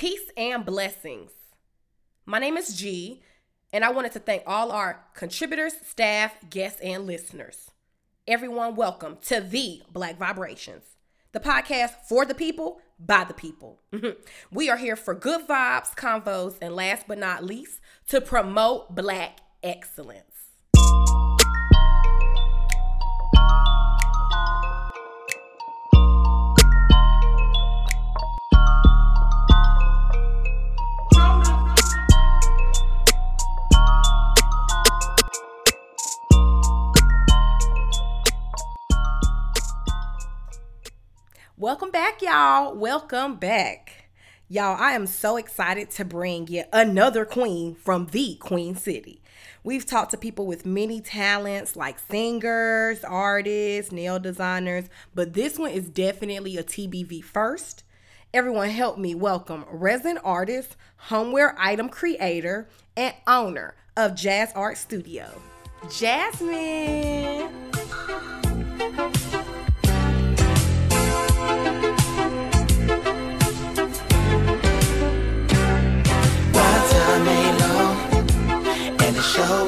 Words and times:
Peace 0.00 0.30
and 0.34 0.64
blessings. 0.64 1.30
My 2.24 2.38
name 2.38 2.56
is 2.56 2.74
G, 2.74 3.20
and 3.70 3.84
I 3.84 3.90
wanted 3.90 4.12
to 4.12 4.18
thank 4.18 4.44
all 4.46 4.72
our 4.72 5.04
contributors, 5.12 5.74
staff, 5.84 6.34
guests, 6.48 6.80
and 6.80 7.06
listeners. 7.06 7.70
Everyone, 8.26 8.76
welcome 8.76 9.18
to 9.26 9.42
the 9.42 9.82
Black 9.92 10.16
Vibrations, 10.16 10.84
the 11.32 11.38
podcast 11.38 11.96
for 12.08 12.24
the 12.24 12.34
people, 12.34 12.80
by 12.98 13.24
the 13.24 13.34
people. 13.34 13.78
we 14.50 14.70
are 14.70 14.78
here 14.78 14.96
for 14.96 15.12
good 15.12 15.46
vibes, 15.46 15.94
convos, 15.94 16.56
and 16.62 16.74
last 16.74 17.04
but 17.06 17.18
not 17.18 17.44
least, 17.44 17.82
to 18.08 18.22
promote 18.22 18.94
Black 18.94 19.40
excellence. 19.62 20.29
Welcome 41.60 41.90
back, 41.90 42.22
y'all. 42.22 42.74
Welcome 42.74 43.36
back. 43.36 44.08
Y'all, 44.48 44.80
I 44.80 44.92
am 44.92 45.06
so 45.06 45.36
excited 45.36 45.90
to 45.90 46.06
bring 46.06 46.48
you 46.48 46.64
another 46.72 47.26
queen 47.26 47.74
from 47.74 48.06
the 48.06 48.36
Queen 48.36 48.74
City. 48.74 49.20
We've 49.62 49.84
talked 49.84 50.12
to 50.12 50.16
people 50.16 50.46
with 50.46 50.64
many 50.64 51.02
talents 51.02 51.76
like 51.76 51.98
singers, 51.98 53.04
artists, 53.04 53.92
nail 53.92 54.18
designers, 54.18 54.86
but 55.14 55.34
this 55.34 55.58
one 55.58 55.72
is 55.72 55.90
definitely 55.90 56.56
a 56.56 56.64
TBV 56.64 57.22
first. 57.22 57.84
Everyone 58.32 58.70
help 58.70 58.96
me 58.96 59.14
welcome 59.14 59.66
resident 59.70 60.20
artist, 60.24 60.76
homeware 60.96 61.54
item 61.58 61.90
creator, 61.90 62.70
and 62.96 63.14
owner 63.26 63.74
of 63.98 64.12
JazArt 64.12 64.78
Studio, 64.78 65.28
Jasmyn. 65.82 67.50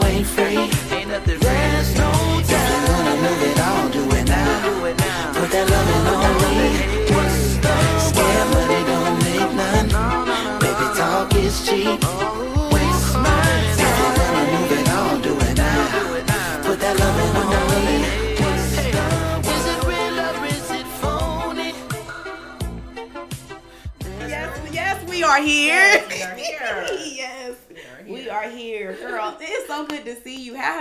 Ain't 0.04 0.26
free. 0.26 0.70
Ain't 0.96 1.08
nothing. 1.08 1.38
If 1.40 2.62
you 2.70 2.80
wanna 2.88 3.14
it 3.48 3.60
all, 3.60 3.88
do 3.88 4.02
it 4.16 4.28
now. 4.28 5.32
Put 5.34 5.50
that 5.50 5.70
on 6.14 6.34
me. 6.42 6.68
Scared 8.08 8.48
money 8.54 8.80
don't 8.90 9.16
make 9.24 9.52
none. 9.60 9.88
Baby, 10.60 10.86
talk 10.98 11.34
is 11.36 11.66
cheap. 11.66 12.01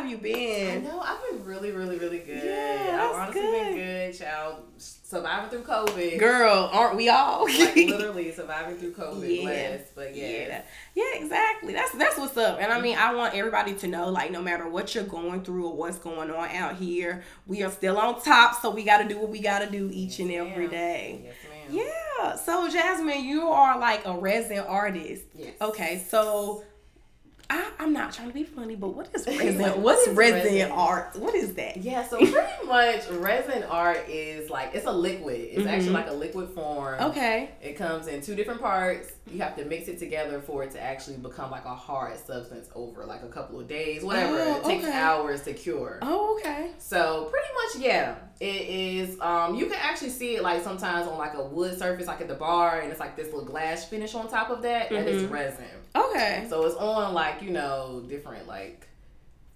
See 0.03 0.09
you. 0.11 0.17
How 0.17 0.21
have 0.23 0.25
you 0.25 0.33
I 0.71 0.71
been? 0.75 0.83
know 0.83 0.99
I've 0.99 1.19
been 1.29 1.45
really, 1.45 1.71
really, 1.71 1.97
really 1.97 2.19
good. 2.19 2.43
Yeah, 2.43 3.07
I've 3.09 3.15
honestly 3.15 3.41
good. 3.41 3.51
been 3.51 3.75
good, 3.75 4.17
child. 4.17 4.55
Surviving 4.77 5.49
through 5.49 5.63
COVID. 5.63 6.19
Girl, 6.19 6.69
aren't 6.71 6.95
we 6.95 7.09
all? 7.09 7.43
Like 7.45 7.75
literally 7.75 8.31
surviving 8.31 8.77
through 8.77 8.93
COVID. 8.93 9.35
Yeah. 9.37 9.41
Blessed, 9.43 9.95
but 9.95 10.15
Yeah, 10.15 10.27
yeah. 10.27 10.61
yeah, 10.95 11.03
exactly. 11.15 11.73
That's 11.73 11.91
that's 11.93 12.17
what's 12.17 12.37
up. 12.37 12.59
And 12.61 12.71
I 12.71 12.79
mean, 12.79 12.97
I 12.97 13.13
want 13.13 13.35
everybody 13.35 13.73
to 13.75 13.87
know, 13.87 14.09
like, 14.09 14.31
no 14.31 14.41
matter 14.41 14.67
what 14.69 14.95
you're 14.95 15.03
going 15.03 15.43
through 15.43 15.67
or 15.67 15.75
what's 15.75 15.97
going 15.99 16.31
on 16.31 16.49
out 16.51 16.77
here, 16.77 17.23
we 17.45 17.61
are 17.63 17.71
still 17.71 17.97
on 17.97 18.21
top. 18.21 18.61
So 18.61 18.71
we 18.71 18.83
got 18.85 18.99
to 18.99 19.07
do 19.07 19.19
what 19.19 19.29
we 19.29 19.39
got 19.41 19.59
to 19.59 19.69
do 19.69 19.89
each 19.91 20.19
and 20.19 20.31
every 20.31 20.63
Ma'am. 20.67 20.69
day. 20.71 21.21
Yes, 21.25 21.33
ma'am. 21.49 21.83
Yeah. 22.21 22.35
So 22.37 22.69
Jasmyn, 22.69 23.23
you 23.23 23.47
are 23.49 23.77
like 23.79 24.05
a 24.05 24.13
resident 24.17 24.65
artist. 24.67 25.23
Yes. 25.35 25.53
Okay. 25.61 26.03
So 26.07 26.63
I, 27.53 27.69
I'm 27.79 27.91
not 27.91 28.13
trying 28.13 28.29
to 28.29 28.33
be 28.33 28.45
funny, 28.45 28.75
but 28.77 28.95
what 28.95 29.09
is 29.13 29.27
resin? 29.27 29.81
What's 29.81 30.07
resin, 30.07 30.35
resident? 30.43 30.71
art? 30.71 31.17
What 31.17 31.35
is 31.35 31.53
that? 31.55 31.75
Yeah, 31.75 32.07
so 32.07 32.17
pretty 32.31 32.65
much 32.65 33.09
resin 33.09 33.63
art 33.63 34.07
is 34.07 34.49
like 34.49 34.71
it's 34.73 34.85
a 34.85 34.91
liquid. 34.91 35.35
It's 35.51 35.67
actually 35.67 35.89
Mhm. 35.89 35.93
like 35.95 36.07
a 36.07 36.13
liquid 36.13 36.49
form. 36.51 37.01
Okay. 37.01 37.49
It 37.61 37.73
comes 37.73 38.07
in 38.07 38.21
two 38.21 38.35
different 38.35 38.61
parts. 38.61 39.11
You 39.29 39.41
have 39.41 39.57
to 39.57 39.65
mix 39.65 39.89
it 39.89 39.99
together 39.99 40.39
for 40.39 40.63
it 40.63 40.71
to 40.71 40.81
actually 40.81 41.17
become 41.17 41.51
like 41.51 41.65
a 41.65 41.75
hard 41.75 42.17
substance 42.17 42.69
over 42.73 43.05
like 43.05 43.21
a 43.23 43.27
couple 43.27 43.59
of 43.59 43.67
days, 43.67 44.01
whatever. 44.01 44.37
Oh, 44.39 44.55
it 44.59 44.63
takes 44.63 44.85
okay. 44.85 44.93
hours 44.97 45.41
to 45.41 45.53
cure. 45.53 45.99
Oh, 46.01 46.37
okay. 46.39 46.71
So 46.77 47.25
pretty 47.31 47.47
much, 47.53 47.85
yeah, 47.85 48.15
it 48.39 48.61
is. 48.69 49.19
Um, 49.19 49.55
you 49.55 49.65
can 49.65 49.77
actually 49.81 50.09
see 50.11 50.37
it 50.37 50.41
like 50.43 50.63
sometimes 50.63 51.05
on 51.05 51.17
like 51.17 51.33
a 51.33 51.43
wood 51.43 51.77
surface, 51.77 52.07
like 52.07 52.21
at 52.21 52.29
the 52.29 52.33
bar, 52.35 52.79
and 52.79 52.91
it's 52.91 52.99
like 53.01 53.17
this 53.17 53.25
little 53.27 53.43
glass 53.43 53.83
finish 53.83 54.15
on 54.15 54.29
top 54.29 54.49
of 54.51 54.61
that. 54.61 54.89
That 54.89 55.05
is 55.07 55.23
Mhm. 55.23 55.31
resin. 55.31 55.65
Okay. 55.93 56.45
So 56.49 56.65
it's 56.65 56.75
on 56.75 57.13
like 57.13 57.40
you 57.41 57.51
know 57.51 58.03
different 58.07 58.47
like 58.47 58.87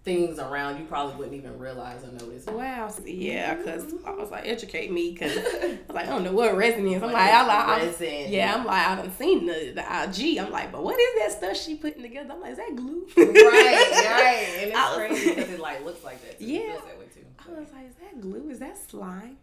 things 0.06 0.38
around. 0.40 0.78
You 0.78 0.86
probably 0.86 1.16
wouldn't 1.16 1.36
even 1.36 1.58
realize 1.60 2.04
or 2.04 2.12
notice. 2.12 2.46
Wow. 2.46 2.94
Yeah, 3.04 3.56
because 3.56 3.84
mm-hmm. 3.84 4.08
I 4.08 4.12
was 4.12 4.30
like, 4.30 4.46
educate 4.48 4.92
me, 4.92 5.12
because 5.12 5.36
I 5.38 5.80
was 5.88 5.96
like, 5.96 6.06
I 6.06 6.10
don't 6.10 6.24
know 6.24 6.32
what 6.32 6.56
resin 6.56 6.88
is. 6.88 7.02
I'm 7.02 7.12
like, 7.12 7.32
I 7.34 7.46
like, 7.46 8.02
I'm- 8.02 8.32
yeah, 8.32 8.54
I'm 8.56 8.64
like, 8.64 8.76
I 8.76 8.96
haven't 8.96 9.18
seen 9.18 9.48
the, 9.48 9.74
the 9.74 9.82
IG. 9.82 10.38
I'm 10.38 10.52
like, 10.52 10.72
but 10.72 10.84
what 10.84 10.98
is 10.98 11.20
that 11.20 11.32
stuff 11.38 11.58
she 11.58 11.76
putting 11.76 12.04
together? 12.04 12.34
I'm 12.34 12.40
like, 12.40 12.52
is 12.52 12.58
that 12.58 12.76
glue? 12.76 13.08
right, 13.18 13.36
right, 13.36 14.48
and 14.60 14.72
it's 14.72 14.76
was- 14.76 14.96
crazy 14.96 15.30
because 15.36 15.50
it 15.50 15.60
like 15.60 15.84
looks 15.84 16.04
like 16.04 16.24
that. 16.24 16.40
Too. 16.40 16.46
Yeah. 16.46 16.76
that 16.76 17.00
way 17.00 17.06
too. 17.14 17.26
I 17.40 17.60
was 17.60 17.72
like, 17.74 17.88
is 17.90 17.96
that 17.96 18.22
glue? 18.22 18.50
Is 18.50 18.60
that 18.60 18.78
slime? 18.78 19.38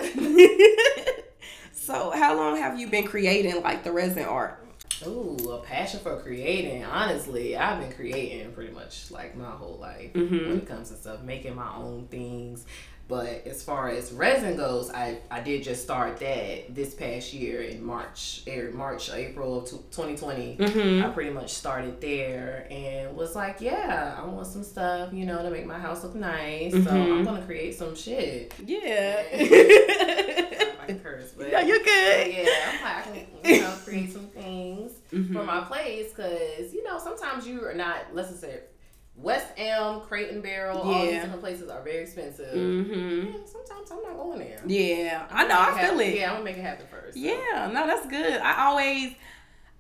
so, 1.73 2.11
how 2.13 2.37
long 2.37 2.57
have 2.57 2.79
you 2.79 2.89
been 2.89 3.07
creating 3.07 3.61
like 3.63 3.83
the 3.83 3.93
resin 3.93 4.25
art? 4.25 4.65
Ooh, 5.07 5.51
a 5.51 5.59
passion 5.63 6.01
for 6.01 6.17
creating. 6.21 6.85
Honestly, 6.85 7.57
I've 7.57 7.81
been 7.81 7.93
creating 7.93 8.53
pretty 8.53 8.73
much 8.73 9.11
like 9.11 9.37
my 9.37 9.51
whole 9.51 9.79
life 9.81 10.13
Mhm. 10.13 10.49
when 10.49 10.59
it 10.59 10.67
comes 10.69 10.91
to 10.91 10.97
stuff, 10.97 11.23
making 11.23 11.55
my 11.57 11.75
own 11.77 12.07
things. 12.11 12.65
But 13.09 13.47
as 13.47 13.63
far 13.63 13.91
as 13.91 14.13
resin 14.13 14.57
goes, 14.57 14.89
I, 14.91 15.19
I 15.31 15.41
did 15.41 15.65
just 15.65 15.83
start 15.83 16.19
that 16.21 16.75
this 16.75 16.95
past 16.95 17.35
year 17.35 17.61
in 17.61 17.85
March, 17.85 18.43
er, 18.49 18.71
March, 18.73 19.11
April 19.13 19.59
of 19.59 19.69
2020. 19.69 20.57
Mm-hmm. 20.57 21.05
I 21.05 21.09
pretty 21.11 21.31
much 21.31 21.53
started 21.53 22.01
there 22.01 22.67
and 22.71 23.15
was 23.15 23.35
like, 23.35 23.61
yeah, 23.61 24.17
I 24.19 24.25
want 24.25 24.47
some 24.47 24.63
stuff, 24.63 25.13
you 25.13 25.27
know, 25.27 25.43
to 25.43 25.51
make 25.51 25.67
my 25.67 25.79
house 25.79 26.05
look 26.05 26.15
nice. 26.15 26.73
So 26.73 26.79
Mhm. 26.79 27.19
I'm 27.19 27.25
gonna 27.25 27.43
create 27.45 27.75
some 27.75 27.95
shit. 27.97 28.55
Yeah. 28.65 29.23
Can 30.87 30.99
curse, 30.99 31.31
but 31.39 31.49
no, 31.53 31.61
you're 31.61 31.79
good. 31.79 32.35
yeah, 32.35 32.45
I'm 32.73 32.83
like, 32.83 32.97
I 32.97 33.03
can, 33.03 33.27
you 33.55 33.61
know, 33.61 33.73
create 33.85 34.13
some 34.13 34.27
things 34.27 34.72
Mhm. 35.13 35.33
for 35.33 35.45
my 35.45 35.61
place 35.61 36.09
because 36.13 36.73
you 36.73 36.83
know 36.85 36.99
sometimes 36.99 37.47
you 37.47 37.65
are 37.65 37.75
not 37.75 38.15
necessary. 38.15 38.61
West 39.15 39.49
Elm, 39.59 40.01
Crate 40.01 40.31
and 40.31 40.43
Barrel, 40.43 40.79
all 40.79 41.03
these 41.05 41.21
different 41.21 41.41
places 41.43 41.69
are 41.69 41.83
very 41.83 41.99
expensive. 42.05 42.55
Mm-hmm. 42.55 43.27
Yeah, 43.27 43.33
sometimes 43.45 43.91
I'm 43.91 44.03
not 44.03 44.17
going 44.17 44.39
there. 44.39 44.63
Yeah, 44.67 45.27
I 45.31 45.47
know. 45.47 45.57
I 45.61 45.87
feel 45.87 46.01
it. 46.01 46.15
Yeah, 46.17 46.29
I'm 46.31 46.37
gonna 46.37 46.45
make 46.45 46.57
it 46.57 46.63
happen 46.63 46.87
first. 46.91 47.15
so. 47.15 47.21
Yeah, 47.21 47.71
no, 47.73 47.87
that's 47.87 48.07
good. 48.07 48.41
I 48.41 48.65
always, 48.67 49.13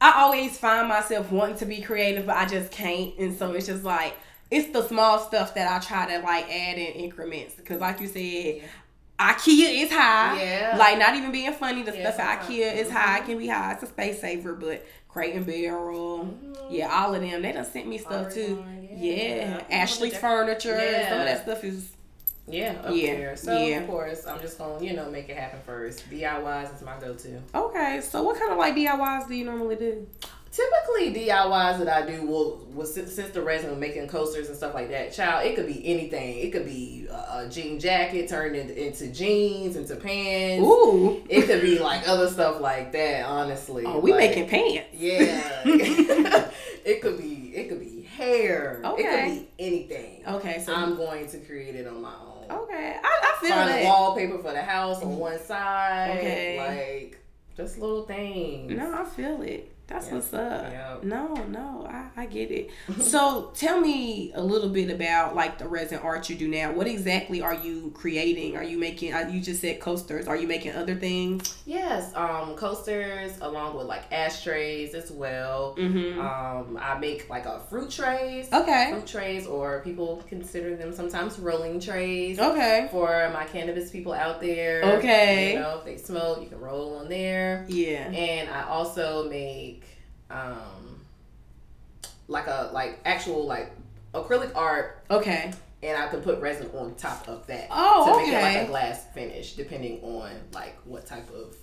I 0.02 0.20
always 0.22 0.58
find 0.58 0.86
myself 0.86 1.32
wanting 1.32 1.56
to 1.58 1.66
be 1.66 1.80
creative, 1.80 2.26
but 2.26 2.36
I 2.36 2.44
just 2.44 2.70
can't, 2.70 3.16
and 3.18 3.34
so 3.34 3.52
it's 3.52 3.66
just 3.66 3.84
like 3.84 4.14
it's 4.50 4.70
the 4.70 4.86
small 4.86 5.18
stuff 5.18 5.54
that 5.54 5.66
I 5.72 5.78
try 5.82 6.14
to 6.14 6.22
like 6.22 6.44
add 6.50 6.76
in 6.76 6.92
increments. 6.92 7.54
Because, 7.54 7.80
like 7.80 8.00
you 8.00 8.08
said, 8.08 8.68
IKEA 9.18 9.82
is 9.84 9.90
high. 9.90 10.42
Yeah. 10.42 10.76
Like 10.78 10.98
not 10.98 11.14
even 11.14 11.32
being 11.32 11.52
funny, 11.54 11.82
the 11.82 11.96
Yeah, 11.96 12.10
stuff 12.12 12.20
at. 12.20 12.42
IKEA 12.42 12.76
is 12.76 12.90
high. 12.90 13.18
It 13.20 13.24
can 13.24 13.38
be 13.38 13.46
high. 13.48 13.72
It's 13.72 13.82
a 13.82 13.86
space 13.86 14.20
saver, 14.20 14.52
but 14.54 14.84
Crate 15.12 15.34
and 15.34 15.44
Barrel, 15.46 16.24
mm-hmm. 16.24 16.74
yeah, 16.74 16.88
all 16.90 17.14
of 17.14 17.20
them. 17.20 17.42
They 17.42 17.52
done 17.52 17.64
sent 17.64 17.86
me 17.86 17.98
stuff 17.98 18.32
too. 18.32 18.64
Artisan, 18.66 18.88
Yeah, 18.98 19.14
yeah. 19.14 19.62
Ashley's 19.70 20.16
furniture. 20.16 20.76
Yeah. 20.78 21.08
Some 21.10 21.20
of 21.20 21.26
that 21.26 21.42
stuff 21.42 21.64
is 21.64 21.90
Yeah, 22.46 22.72
up 22.82 22.94
Yeah, 22.94 23.14
there. 23.14 23.36
So 23.36 23.56
yeah. 23.58 23.80
of 23.80 23.86
course, 23.88 24.26
I'm 24.26 24.40
just 24.40 24.56
gonna 24.58 24.82
you 24.82 24.94
know 24.94 25.10
make 25.10 25.28
it 25.28 25.36
happen 25.36 25.60
first. 25.66 26.08
DIYs 26.10 26.74
is 26.74 26.82
my 26.82 26.98
go-to. 26.98 27.40
okay. 27.54 28.00
So, 28.02 28.22
what 28.22 28.38
kind 28.38 28.52
of 28.52 28.58
like 28.58 28.74
DIYs 28.74 29.28
do 29.28 29.34
you 29.34 29.44
normally 29.44 29.76
do? 29.76 30.06
Typically, 30.52 31.14
DIYs 31.14 31.78
that 31.78 31.88
I 31.88 32.04
do 32.04 32.26
will, 32.26 32.66
will 32.74 32.84
since, 32.84 33.16
the 33.16 33.40
resin 33.40 33.80
making 33.80 34.06
coasters 34.06 34.48
and 34.48 34.56
stuff 34.56 34.74
like 34.74 34.90
that. 34.90 35.10
Child, 35.10 35.46
it 35.46 35.56
could 35.56 35.66
be 35.66 35.80
anything. 35.86 36.40
It 36.40 36.52
could 36.52 36.66
be 36.66 37.06
a, 37.10 37.14
a 37.14 37.48
jean 37.50 37.80
jacket 37.80 38.28
turned 38.28 38.54
into, 38.54 38.86
into 38.86 39.08
jeans, 39.08 39.76
into 39.76 39.96
pants. 39.96 40.62
Ooh, 40.62 41.22
It 41.26 41.46
could 41.46 41.62
be 41.62 41.78
like 41.78 42.06
other 42.06 42.28
stuff 42.28 42.60
like 42.60 42.92
that. 42.92 43.24
Honestly, 43.24 43.84
oh, 43.86 43.98
we 43.98 44.12
Like, 44.12 44.36
making 44.36 44.48
pants. 44.50 44.88
Yeah, 44.92 45.62
it 46.84 47.00
could 47.00 47.16
be. 47.16 47.56
It 47.56 47.70
could 47.70 47.80
be 47.80 48.02
hair. 48.02 48.82
Okay. 48.84 49.02
It 49.02 49.06
could 49.06 49.40
be 49.40 49.48
anything. 49.58 50.26
Okay, 50.26 50.62
so 50.62 50.74
I'm 50.74 50.96
going 50.96 51.28
to 51.28 51.38
create 51.38 51.76
it 51.76 51.86
on 51.86 52.02
my 52.02 52.12
own. 52.12 52.64
okay, 52.64 52.98
I, 53.02 53.08
I 53.22 53.40
feel 53.40 53.52
it. 53.52 53.54
Find 53.54 53.68
that. 53.70 53.84
wallpaper 53.84 54.36
for 54.36 54.52
the 54.52 54.62
house 54.62 54.98
on 55.02 55.08
mm-hmm. 55.12 55.18
one 55.18 55.40
side. 55.40 56.18
Okay. 56.18 56.58
Like 56.58 57.22
just 57.56 57.78
little 57.78 58.02
things. 58.02 58.70
No, 58.70 58.94
I 58.94 59.04
feel 59.04 59.40
it. 59.40 59.71
That's 59.88 60.06
Yeah. 60.08 60.14
what's 60.14 60.32
up. 60.32 60.70
Yep. 60.70 61.04
No, 61.04 61.34
no, 61.50 61.86
I, 61.90 62.22
I 62.22 62.26
get 62.26 62.50
it. 62.50 62.70
so 63.00 63.50
tell 63.54 63.80
me 63.80 64.32
a 64.34 64.42
little 64.42 64.68
bit 64.70 64.90
about 64.90 65.34
like 65.34 65.58
the 65.58 65.68
resin 65.68 65.98
art 65.98 66.30
you 66.30 66.36
do 66.36 66.48
now. 66.48 66.72
What 66.72 66.86
exactly 66.86 67.42
are 67.42 67.54
you 67.54 67.90
creating? 67.94 68.56
Are 68.56 68.62
you 68.64 68.78
making? 68.78 69.12
uh, 69.12 69.28
You 69.30 69.40
just 69.40 69.60
said 69.60 69.80
coasters. 69.80 70.26
Are 70.28 70.36
you 70.36 70.46
making 70.46 70.72
other 70.72 70.94
things? 70.94 71.58
Yes, 71.64 72.14
um, 72.14 72.54
coasters 72.56 73.32
along 73.40 73.76
with 73.76 73.86
like 73.86 74.10
ashtrays 74.12 74.94
as 74.94 75.10
well. 75.10 75.76
Mm-hmm. 75.78 76.20
Um, 76.20 76.78
I 76.80 76.98
make 76.98 77.28
like 77.30 77.46
a 77.46 77.60
fruit 77.70 77.90
trays. 77.90 78.52
Okay. 78.52 78.88
Fruit 78.90 79.06
trays, 79.06 79.46
or 79.46 79.80
people 79.82 80.22
consider 80.28 80.76
them 80.76 80.92
sometimes 80.92 81.38
rolling 81.38 81.80
trays. 81.80 82.38
Okay. 82.38 82.88
For 82.90 83.30
my 83.32 83.44
cannabis 83.44 83.90
people 83.90 84.12
out 84.12 84.40
there. 84.40 84.82
Okay. 84.98 85.54
You 85.54 85.60
know, 85.60 85.78
if 85.78 85.84
they 85.84 85.96
smoke, 85.96 86.42
you 86.42 86.48
can 86.48 86.60
roll 86.60 86.96
on 86.98 87.08
there. 87.08 87.64
Yeah. 87.68 88.10
And 88.10 88.50
I 88.50 88.64
also 88.68 89.28
make 89.28 89.84
um 90.30 91.00
like 92.28 92.46
a 92.46 92.70
like 92.72 92.98
actual 93.04 93.46
like 93.46 93.70
acrylic 94.14 94.54
art 94.54 95.04
Okay. 95.10 95.52
And 95.82 95.96
I 95.96 96.08
can 96.08 96.20
put 96.20 96.40
resin 96.40 96.70
on 96.74 96.94
top 96.94 97.28
of 97.28 97.46
that 97.48 97.68
Oh, 97.70 98.06
to 98.06 98.18
make 98.24 98.32
it 98.32 98.42
like 98.42 98.68
a 98.68 98.70
glass 98.70 99.04
finish, 99.12 99.54
depending 99.54 100.00
on 100.02 100.30
like 100.52 100.76
what 100.84 101.06
type 101.06 101.28
of 101.34 101.56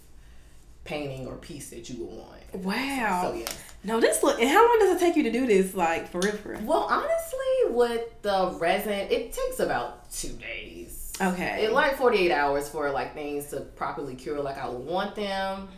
painting 0.84 1.28
or 1.28 1.36
piece 1.36 1.70
that 1.70 1.90
you 1.90 2.04
would 2.06 2.18
want. 2.18 2.66
Wow. 2.66 3.30
So 3.32 3.34
yeah. 3.38 3.50
No, 3.84 4.00
this 4.00 4.24
look. 4.24 4.40
And 4.40 4.50
how 4.50 4.68
long 4.68 4.80
does 4.80 4.96
it 4.96 5.00
take 5.00 5.16
you 5.16 5.24
to 5.24 5.32
do 5.32 5.48
this? 5.48 5.74
Like 5.74 6.10
for 6.10 6.20
real, 6.20 6.34
for 6.34 6.50
real? 6.50 6.62
Well, 6.64 6.88
honestly, 6.90 7.76
with 7.76 8.22
the 8.22 8.56
resin, 8.60 8.92
it 8.92 9.32
takes 9.32 9.60
about 9.60 10.12
two 10.12 10.34
days. 10.34 11.14
Okay. 11.22 11.66
It 11.66 11.74
like 11.74 11.98
forty 11.98 12.18
eight 12.18 12.32
hours 12.32 12.68
for 12.70 12.90
like 12.92 13.14
things 13.14 13.48
to 13.48 13.62
properly 13.62 14.16
cure 14.16 14.42
like 14.42 14.58
I 14.58 14.70
want 14.70 15.16
them. 15.16 15.70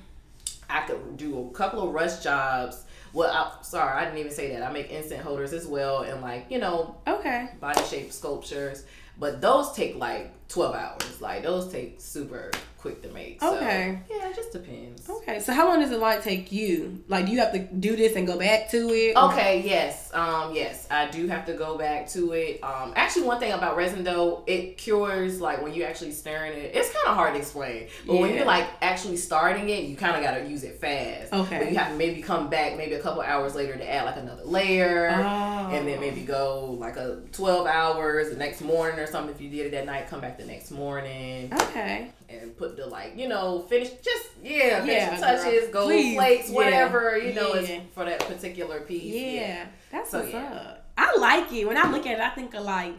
I 0.69 0.81
could 0.81 1.17
do 1.17 1.47
a 1.47 1.49
couple 1.51 1.87
of 1.87 1.93
rush 1.93 2.23
jobs. 2.23 2.85
Well, 3.13 3.31
I, 3.31 3.61
sorry, 3.63 3.91
I 3.91 4.05
didn't 4.05 4.19
even 4.19 4.31
say 4.31 4.53
that. 4.53 4.63
I 4.63 4.71
make 4.71 4.89
instant 4.89 5.21
holders 5.21 5.53
as 5.53 5.67
well, 5.67 6.01
and 6.01 6.21
like 6.21 6.45
you 6.49 6.59
know, 6.59 6.95
okay. 7.07 7.49
body 7.59 7.83
shape 7.83 8.11
sculptures. 8.11 8.85
But 9.17 9.41
those 9.41 9.73
take 9.73 9.97
like 9.97 10.31
twelve 10.47 10.75
hours. 10.75 11.21
Like 11.21 11.43
those 11.43 11.71
take 11.71 11.99
super 11.99 12.51
quick 12.81 13.01
to 13.03 13.09
make. 13.09 13.39
So, 13.39 13.55
Okay. 13.55 13.99
Yeah, 14.09 14.29
it 14.29 14.35
just 14.35 14.51
depends. 14.51 15.07
Okay. 15.09 15.39
So 15.39 15.53
how 15.53 15.67
long 15.67 15.79
does 15.81 15.91
it 15.91 15.99
like 15.99 16.23
take 16.23 16.51
you? 16.51 17.03
Like, 17.07 17.25
do 17.27 17.31
you 17.31 17.39
have 17.39 17.51
to 17.53 17.59
do 17.59 17.95
this 17.95 18.15
and 18.15 18.25
go 18.25 18.37
back 18.39 18.69
to 18.71 18.89
it? 18.89 19.15
or- 19.15 19.31
Okay, 19.31 19.61
yes. 19.65 20.09
Um, 20.13 20.53
yes, 20.55 20.87
I 20.91 21.07
do 21.09 21.27
have 21.27 21.45
to 21.45 21.53
go 21.53 21.77
back 21.77 22.09
to 22.09 22.33
it. 22.33 22.59
Um, 22.63 22.93
actually, 22.95 23.23
one 23.27 23.39
thing 23.39 23.51
about 23.53 23.77
resin 23.77 24.03
though, 24.03 24.43
it 24.47 24.77
cures 24.77 25.39
like 25.39 25.61
when 25.61 25.73
you 25.73 25.83
actually 25.83 26.11
stirring 26.11 26.53
it. 26.53 26.71
It's 26.75 26.91
kind 26.91 27.07
of 27.07 27.15
hard 27.15 27.33
to 27.33 27.39
explain, 27.39 27.87
but 28.07 28.15
when 28.17 28.33
you're 28.35 28.45
like 28.45 28.67
actually 28.81 29.17
starting 29.17 29.69
it, 29.69 29.83
you 29.85 29.95
kind 29.95 30.15
of 30.17 30.23
got 30.23 30.37
to 30.37 30.49
use 30.49 30.63
it 30.63 30.79
fast. 30.81 31.31
Okay. 31.33 31.59
But 31.59 31.71
you 31.71 31.77
have 31.77 31.91
to 31.91 31.97
maybe 31.97 32.21
come 32.21 32.49
back 32.49 32.75
maybe 32.77 32.95
a 32.95 32.99
couple 32.99 33.21
hours 33.21 33.55
later 33.55 33.75
to 33.77 33.89
add 33.89 34.05
like 34.05 34.17
another 34.17 34.43
layer, 34.43 35.09
Oh. 35.13 35.69
and 35.71 35.87
then 35.87 35.99
maybe 35.99 36.21
go 36.21 36.75
like 36.79 36.97
a 36.97 37.21
twelve 37.31 37.67
hours 37.67 38.29
the 38.29 38.35
next 38.37 38.61
morning 38.61 38.99
or 38.99 39.07
something. 39.07 39.33
If 39.33 39.39
you 39.41 39.49
did 39.49 39.67
it 39.67 39.71
that 39.71 39.85
night, 39.85 40.07
come 40.09 40.19
back 40.21 40.37
the 40.37 40.45
next 40.45 40.71
morning 40.71 41.53
Okay. 41.53 42.09
and 42.29 42.55
put 42.57 42.70
the 42.75 42.85
like 42.87 43.17
you 43.17 43.27
know 43.27 43.59
finish 43.69 43.89
just 43.89 44.29
yeah, 44.43 44.83
Yeah, 44.83 45.17
touches, 45.19 45.63
girl. 45.65 45.71
gold 45.73 45.91
Please. 45.91 46.15
flakes, 46.15 46.49
Yeah. 46.49 46.55
whatever 46.55 47.17
you 47.17 47.33
know 47.33 47.53
Yeah. 47.55 47.61
is 47.61 47.81
for 47.93 48.05
that 48.05 48.19
particular 48.27 48.81
piece. 48.81 49.13
Yeah, 49.13 49.65
that's 49.91 50.09
So, 50.11 50.19
what's 50.19 50.33
yeah. 50.33 50.53
up. 50.53 50.91
I 50.97 51.15
like 51.17 51.51
it. 51.53 51.65
When 51.67 51.77
I 51.77 51.89
look 51.91 52.05
at 52.05 52.13
it, 52.13 52.19
I 52.19 52.29
think 52.31 52.53
of 52.53 52.63
like 52.63 52.93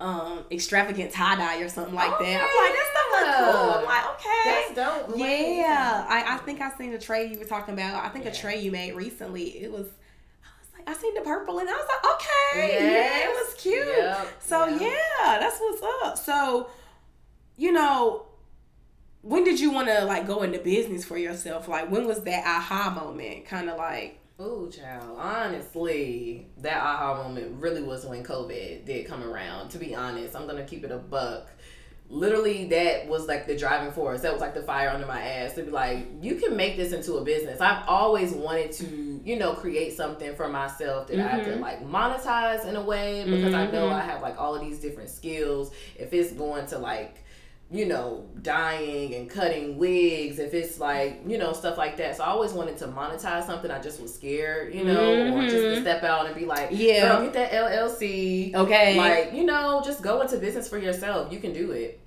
um 0.00 0.44
extravagant 0.50 1.12
tie 1.12 1.36
dye 1.36 1.60
or 1.60 1.68
something 1.68 1.94
like 1.94 2.10
that. 2.10 2.20
I'm 2.20 2.64
like, 2.64 2.72
that 2.72 2.86
stuff 2.90 3.08
look 3.12 3.54
cool. 3.54 3.70
I'm 3.72 3.84
like, 3.84 4.14
okay. 4.14 4.72
That's 4.74 5.06
dope. 5.08 5.18
Yeah, 5.18 6.06
I, 6.08 6.34
I 6.34 6.36
think 6.38 6.60
I 6.62 6.70
seen 6.78 6.90
the 6.92 6.98
tray 6.98 7.26
you 7.30 7.38
were 7.38 7.44
talking 7.44 7.74
about. 7.74 8.02
I 8.04 8.08
think 8.08 8.24
a 8.26 8.32
tray 8.32 8.60
you 8.60 8.70
made 8.70 8.94
recently. 8.94 9.62
It 9.62 9.70
was, 9.70 9.86
I 10.42 10.48
was 10.58 10.68
like, 10.74 10.88
I 10.88 10.98
seen 10.98 11.14
the 11.14 11.20
purple 11.20 11.58
and 11.58 11.68
I 11.68 11.72
was 11.72 11.86
like, 11.86 12.14
okay, 12.14 12.94
yeah, 12.94 13.28
it 13.28 13.30
was 13.30 13.54
cute. 13.60 13.86
Yep, 13.86 14.28
So 14.40 14.66
yeah. 14.68 14.78
yeah, 14.88 15.38
that's 15.38 15.58
what's 15.58 15.82
up. 16.02 16.16
So, 16.18 16.70
you 17.58 17.72
know, 17.72 18.24
when 19.22 19.44
did 19.44 19.60
you 19.60 19.70
want 19.70 19.88
to 19.88 20.04
like 20.04 20.26
go 20.26 20.42
into 20.42 20.58
business 20.58 21.04
for 21.04 21.18
yourself? 21.18 21.68
Like, 21.68 21.90
when 21.90 22.06
was 22.06 22.22
that 22.24 22.44
aha 22.46 22.90
moment? 22.94 23.46
Kind 23.46 23.68
of 23.68 23.76
like, 23.76 24.20
Ooh, 24.40 24.70
child. 24.74 25.18
Honestly, 25.18 26.46
that 26.58 26.78
aha 26.78 27.22
moment 27.22 27.60
really 27.60 27.82
was 27.82 28.06
when 28.06 28.24
COVID 28.24 28.86
did 28.86 29.06
come 29.06 29.22
around. 29.22 29.68
To 29.70 29.78
be 29.78 29.94
honest, 29.94 30.34
I'm 30.34 30.46
gonna 30.46 30.64
keep 30.64 30.82
it 30.82 30.90
a 30.90 30.96
buck. 30.96 31.50
Literally, 32.08 32.64
that 32.68 33.06
was 33.06 33.28
like 33.28 33.46
the 33.46 33.56
driving 33.56 33.92
force. 33.92 34.22
That 34.22 34.32
was 34.32 34.40
like 34.40 34.54
the 34.54 34.62
fire 34.62 34.88
under 34.88 35.06
my 35.06 35.22
ass 35.22 35.54
to 35.54 35.62
be 35.62 35.70
like, 35.70 36.08
you 36.20 36.36
can 36.36 36.56
make 36.56 36.76
this 36.76 36.92
into 36.92 37.14
a 37.18 37.24
business. 37.24 37.60
I've 37.60 37.86
always 37.86 38.32
wanted 38.32 38.72
to, 38.72 39.20
you 39.24 39.38
know, 39.38 39.52
create 39.52 39.96
something 39.96 40.34
for 40.34 40.48
myself 40.48 41.06
that 41.08 41.20
I 41.20 41.44
could 41.44 41.54
mm-hmm. 41.54 41.62
like 41.62 41.86
monetize 41.86 42.64
in 42.66 42.74
a 42.74 42.82
way 42.82 43.24
because 43.24 43.54
I 43.54 43.70
know 43.70 43.84
mm-hmm. 43.84 43.94
I 43.94 44.00
have 44.00 44.22
like 44.22 44.40
all 44.40 44.56
of 44.56 44.62
these 44.62 44.80
different 44.80 45.10
skills. 45.10 45.70
If 45.96 46.12
it's 46.12 46.32
going 46.32 46.66
to 46.68 46.78
like 46.78 47.22
you 47.72 47.86
know, 47.86 48.26
dyeing 48.42 49.14
and 49.14 49.30
cutting 49.30 49.78
wigs, 49.78 50.40
if 50.40 50.54
it's 50.54 50.80
like, 50.80 51.20
you 51.24 51.38
know, 51.38 51.52
stuff 51.52 51.78
like 51.78 51.96
that. 51.98 52.16
So 52.16 52.24
I 52.24 52.28
always 52.28 52.52
wanted 52.52 52.76
to 52.78 52.88
monetize 52.88 53.46
something. 53.46 53.70
I 53.70 53.80
just 53.80 54.00
was 54.00 54.12
scared, 54.12 54.74
you 54.74 54.84
know, 54.84 55.36
or 55.36 55.42
just 55.42 55.54
to 55.54 55.62
mm-hmm. 55.62 55.82
step 55.82 56.02
out 56.02 56.26
and 56.26 56.34
be 56.34 56.46
like, 56.46 56.70
Yeah. 56.72 57.16
girl, 57.16 57.22
get 57.22 57.32
that 57.34 57.52
LLC. 57.52 58.54
okay, 58.54 58.96
Like, 58.96 59.34
you 59.34 59.44
know, 59.44 59.82
just 59.84 60.02
go 60.02 60.20
into 60.20 60.36
business 60.38 60.68
for 60.68 60.78
yourself. 60.78 61.32
You 61.32 61.38
can 61.38 61.52
do 61.52 61.70
it. 61.70 62.00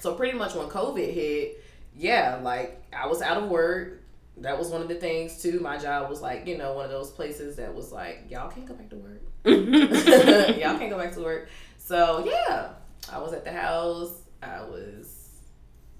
So 0.00 0.14
pretty 0.14 0.38
much 0.38 0.54
when 0.54 0.68
COVID 0.68 1.12
hit, 1.12 1.62
yeah, 1.96 2.40
like 2.42 2.82
I 2.96 3.06
was 3.06 3.20
out 3.20 3.36
of 3.36 3.50
work. 3.50 4.00
That 4.38 4.58
was 4.58 4.68
one 4.68 4.82
of 4.82 4.88
the 4.88 4.96
things 4.96 5.40
too. 5.40 5.60
My 5.60 5.76
job 5.78 6.10
was 6.10 6.20
like, 6.20 6.46
you 6.46 6.56
know, 6.56 6.72
one 6.72 6.86
of 6.86 6.90
those 6.90 7.10
places 7.10 7.56
that 7.56 7.74
was 7.74 7.92
like, 7.92 8.24
y'all 8.30 8.50
can't 8.50 8.66
go 8.66 8.74
back 8.74 8.88
to 8.90 8.96
work. 8.96 9.22
y'all 9.44 10.78
can't 10.78 10.90
go 10.90 10.98
back 10.98 11.12
to 11.14 11.20
work. 11.20 11.48
So 11.78 12.24
yeah, 12.26 12.70
I 13.12 13.18
was 13.18 13.34
at 13.34 13.44
the 13.44 13.52
house. 13.52 14.23
I 14.44 14.62
was 14.62 15.30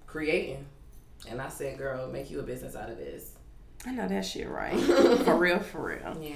creating, 0.06 0.64
and 1.28 1.40
I 1.40 1.48
said, 1.48 1.78
"Girl, 1.78 2.08
make 2.08 2.30
you 2.30 2.40
a 2.40 2.42
business 2.42 2.76
out 2.76 2.90
of 2.90 2.98
this." 2.98 3.32
I 3.86 3.92
know 3.92 4.08
that 4.08 4.24
shit 4.24 4.48
right. 4.48 4.78
for 5.24 5.36
real, 5.36 5.58
for 5.58 5.86
real. 5.88 6.16
Yeah, 6.20 6.34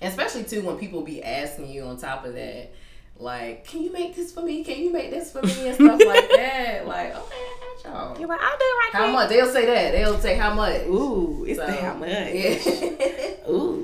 especially 0.00 0.44
too 0.44 0.62
when 0.62 0.76
people 0.78 1.02
be 1.02 1.22
asking 1.22 1.68
you 1.68 1.82
on 1.84 1.96
top 1.98 2.24
of 2.24 2.34
that, 2.34 2.72
like, 3.16 3.66
"Can 3.66 3.82
you 3.82 3.92
make 3.92 4.14
this 4.16 4.32
for 4.32 4.42
me? 4.42 4.64
Can 4.64 4.80
you 4.80 4.92
make 4.92 5.10
this 5.10 5.32
for 5.32 5.42
me?" 5.42 5.68
and 5.68 5.74
stuff 5.74 6.00
like 6.06 6.28
that. 6.30 6.86
Like, 6.86 7.14
okay, 7.14 7.36
I 7.36 7.76
got 7.82 7.92
y'all. 7.92 8.18
You're 8.18 8.28
like, 8.28 8.40
I'll 8.40 8.58
do 8.58 8.64
it 8.64 8.78
right 8.78 8.90
How 8.92 9.12
much? 9.12 9.28
They'll 9.28 9.52
say 9.52 9.66
that. 9.66 9.92
They'll 9.92 10.18
say 10.18 10.36
how 10.36 10.54
much. 10.54 10.82
Ooh, 10.86 11.44
it's 11.46 11.58
So, 11.58 11.66
the 11.66 11.72
how 11.72 11.94
much. 11.94 12.08
Yeah. 12.08 13.48
Ooh. 13.50 13.81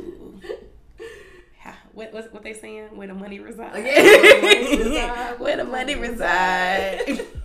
Ha- 1.98 2.04
What, 2.04 2.12
what 2.14 2.32
what 2.32 2.42
they 2.44 2.52
saying? 2.54 2.94
Where 2.96 3.08
the 3.08 3.14
money 3.14 3.40
resides? 3.40 3.74
Where 5.38 5.56
the 5.56 5.64
money 5.64 5.94
reside, 5.96 7.24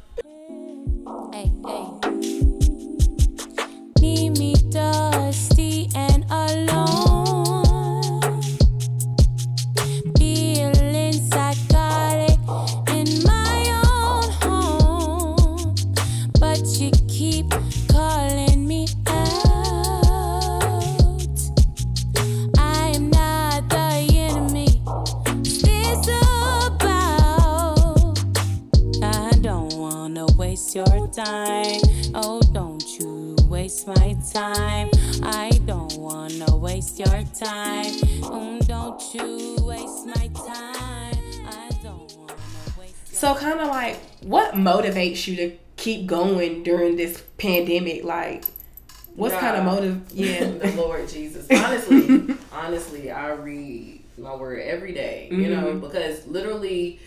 motivates 44.77 45.27
you 45.27 45.35
to 45.37 45.57
keep 45.77 46.05
going 46.07 46.63
during 46.63 46.95
this 46.95 47.21
pandemic? 47.37 48.03
Like, 48.03 48.43
what's 49.15 49.35
kind 49.35 49.57
of 49.57 49.65
motive? 49.65 50.01
Yeah. 50.13 50.45
the 50.45 50.71
Lord 50.73 51.07
Jesus. 51.09 51.47
Honestly, 51.51 52.35
honestly, 52.51 53.11
I 53.11 53.31
read 53.33 54.01
my 54.17 54.35
word 54.35 54.59
every 54.61 54.93
day, 54.93 55.27
you 55.31 55.49
know, 55.49 55.63
Mm-hmm. 55.63 55.79
because 55.79 56.25
literally 56.27 56.99